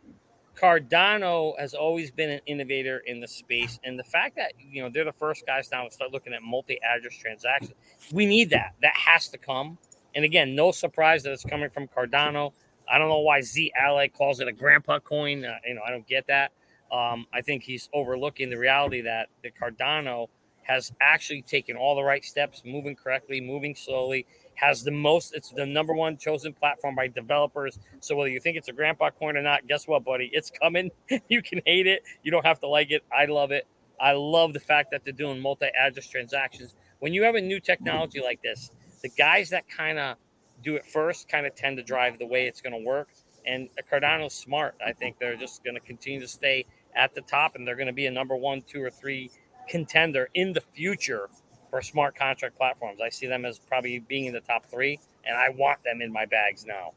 [0.61, 4.91] Cardano has always been an innovator in the space, and the fact that you know
[4.93, 7.75] they're the first guys now to start looking at multi-address transactions,
[8.13, 8.75] we need that.
[8.83, 9.79] That has to come.
[10.15, 12.53] And again, no surprise that it's coming from Cardano.
[12.91, 15.45] I don't know why Z Ally calls it a grandpa coin.
[15.45, 16.53] Uh, you know, I don't get that.
[16.91, 20.29] Um, I think he's overlooking the reality that the Cardano
[20.63, 25.51] has actually taken all the right steps, moving correctly, moving slowly, has the most, it's
[25.51, 27.79] the number one chosen platform by developers.
[28.01, 30.31] So whether you think it's a grandpa coin or not, guess what, buddy?
[30.33, 30.91] It's coming.
[31.29, 32.03] you can hate it.
[32.23, 33.03] You don't have to like it.
[33.17, 33.67] I love it.
[34.01, 36.75] I love the fact that they're doing multi address transactions.
[37.01, 38.71] When you have a new technology like this,
[39.03, 40.17] the guys that kind of
[40.63, 43.09] do it first kind of tend to drive the way it's going to work.
[43.47, 44.75] And Cardano's smart.
[44.85, 47.87] I think they're just going to continue to stay at the top and they're going
[47.87, 49.31] to be a number one, two, or three
[49.69, 51.31] contender in the future
[51.71, 53.01] for smart contract platforms.
[53.01, 56.13] I see them as probably being in the top three, and I want them in
[56.13, 56.93] my bags now.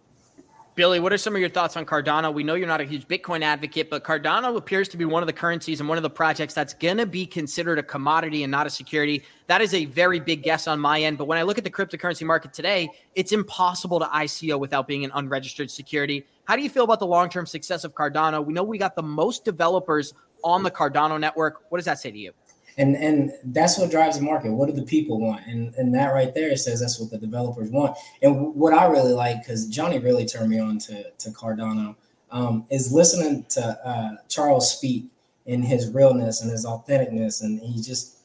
[0.76, 2.34] Billy, what are some of your thoughts on Cardano?
[2.34, 5.28] We know you're not a huge Bitcoin advocate, but Cardano appears to be one of
[5.28, 8.49] the currencies and one of the projects that's going to be considered a commodity and
[8.49, 9.24] not a security.
[9.45, 11.19] That is a very big guess on my end.
[11.19, 15.05] But when I look at the cryptocurrency market today, it's impossible to ICO without being
[15.05, 16.26] an unregistered security.
[16.45, 18.43] How do you feel about the long term success of Cardano?
[18.43, 21.65] We know we got the most developers on the Cardano network.
[21.69, 22.32] What does that say to you?
[22.78, 24.51] And and that's what drives the market.
[24.51, 25.45] What do the people want?
[25.47, 27.97] And and that right there says that's what the developers want.
[28.21, 31.95] And what i really like because johnny really turned me on to to cardano
[32.32, 35.05] um, is listening to uh, charles speak
[35.45, 37.43] in his realness and his authenticness.
[37.43, 38.17] And he just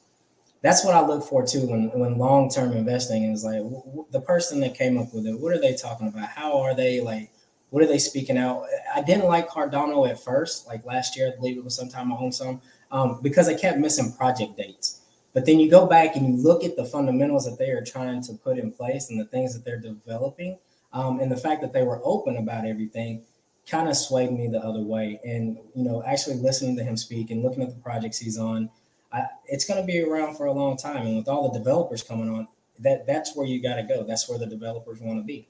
[0.61, 4.21] that's what i look for too when when long-term investing is like w- w- the
[4.21, 6.29] person that came up with it what are they talking about?
[6.29, 7.31] How are they like
[7.71, 8.65] what are they speaking out?
[8.95, 12.17] I didn't like Cardano at first, like last year, I believe it was sometime I
[12.17, 15.03] owned some, um, because I kept missing project dates.
[15.35, 18.23] But then you go back and you look at the fundamentals that they are trying
[18.23, 20.59] to put in place and the things that they're developing,
[20.93, 23.23] um, and the fact that they were open about everything
[23.69, 25.21] kind of swayed me the other way.
[25.25, 28.71] And you know, actually listening to him speak and looking at the projects he's on,
[29.13, 31.07] I, it's going to be around for a long time.
[31.07, 32.49] And with all the developers coming on,
[32.81, 34.05] that that's where you got to go.
[34.05, 35.49] That's where the developers want to be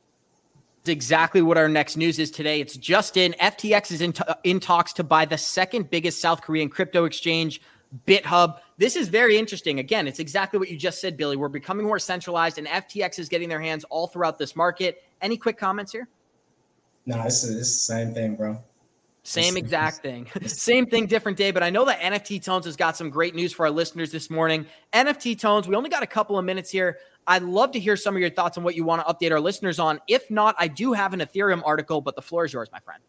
[0.89, 2.61] exactly what our next news is today.
[2.61, 3.33] It's just in.
[3.41, 7.05] FTX is in, t- uh, in talks to buy the second biggest South Korean crypto
[7.05, 7.61] exchange,
[8.07, 8.59] Bithumb.
[8.77, 9.79] This is very interesting.
[9.79, 11.37] Again, it's exactly what you just said, Billy.
[11.37, 15.03] We're becoming more centralized, and FTX is getting their hands all throughout this market.
[15.21, 16.09] Any quick comments here?
[17.07, 18.63] No, it's, it's the same thing, bro.
[19.29, 20.27] Same exact thing.
[20.47, 21.51] Same thing, different day.
[21.51, 24.31] But I know that NFT Tones has got some great news for our listeners this
[24.31, 24.65] morning.
[24.95, 26.97] NFT Tones, we only got a couple of minutes here.
[27.29, 29.41] I'd love to hear some of your thoughts on what you want to update our
[29.41, 30.01] listeners on.
[30.09, 33.03] If not, I do have an Ethereum article, but the floor is yours, my friend.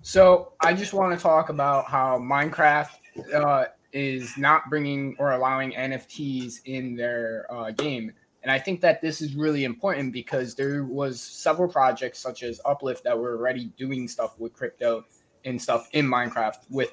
[0.00, 2.88] So I just want to talk about how Minecraft
[3.34, 8.12] uh, is not bringing or allowing NFTs in their uh, game.
[8.42, 12.60] And I think that this is really important because there was several projects such as
[12.64, 15.04] Uplift that were already doing stuff with crypto
[15.44, 16.56] and stuff in Minecraft.
[16.70, 16.90] With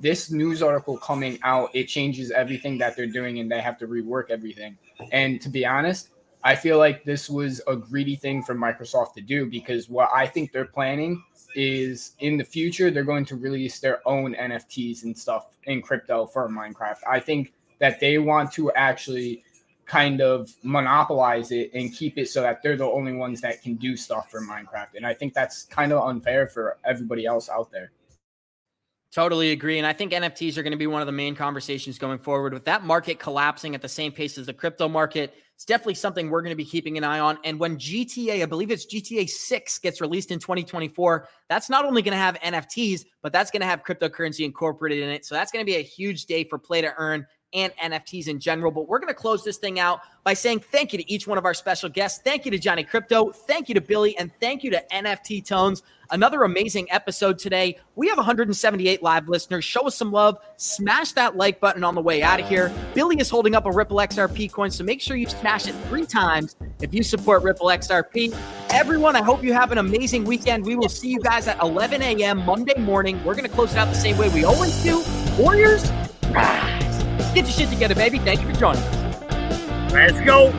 [0.00, 3.86] this news article coming out, it changes everything that they're doing and they have to
[3.86, 4.76] rework everything.
[5.12, 6.10] And to be honest,
[6.42, 10.26] I feel like this was a greedy thing for Microsoft to do because what I
[10.26, 11.22] think they're planning
[11.56, 16.26] is in the future they're going to release their own NFTs and stuff in crypto
[16.26, 16.98] for Minecraft.
[17.08, 19.42] I think that they want to actually
[19.86, 23.74] kind of monopolize it and keep it so that they're the only ones that can
[23.74, 24.94] do stuff for Minecraft.
[24.96, 27.92] And I think that's kind of unfair for everybody else out there.
[29.16, 29.78] Totally agree.
[29.78, 32.52] And I think NFTs are going to be one of the main conversations going forward.
[32.52, 36.28] With that market collapsing at the same pace as the crypto market, it's definitely something
[36.28, 37.38] we're going to be keeping an eye on.
[37.42, 42.02] And when GTA, I believe it's GTA 6, gets released in 2024, that's not only
[42.02, 45.24] going to have NFTs, but that's going to have cryptocurrency incorporated in it.
[45.24, 48.38] So that's going to be a huge day for play to earn and NFTs in
[48.40, 48.70] general.
[48.70, 51.38] But we're going to close this thing out by saying thank you to each one
[51.38, 52.20] of our special guests.
[52.22, 53.30] Thank you to Johnny Crypto.
[53.30, 54.16] Thank you to Billy.
[54.18, 55.82] And thank you to NFT Tones.
[56.10, 57.78] Another amazing episode today.
[57.96, 59.64] We have 178 live listeners.
[59.64, 60.38] Show us some love.
[60.56, 62.72] Smash that like button on the way out of here.
[62.94, 66.06] Billy is holding up a Ripple XRP coin, so make sure you smash it three
[66.06, 68.36] times if you support Ripple XRP.
[68.70, 70.64] Everyone, I hope you have an amazing weekend.
[70.64, 72.44] We will see you guys at 11 a.m.
[72.44, 73.22] Monday morning.
[73.24, 75.02] We're going to close it out the same way we always do.
[75.38, 75.90] Warriors.
[77.34, 78.18] Get your shit together, baby.
[78.18, 79.92] Thank you for joining us.
[79.92, 80.52] Let's go.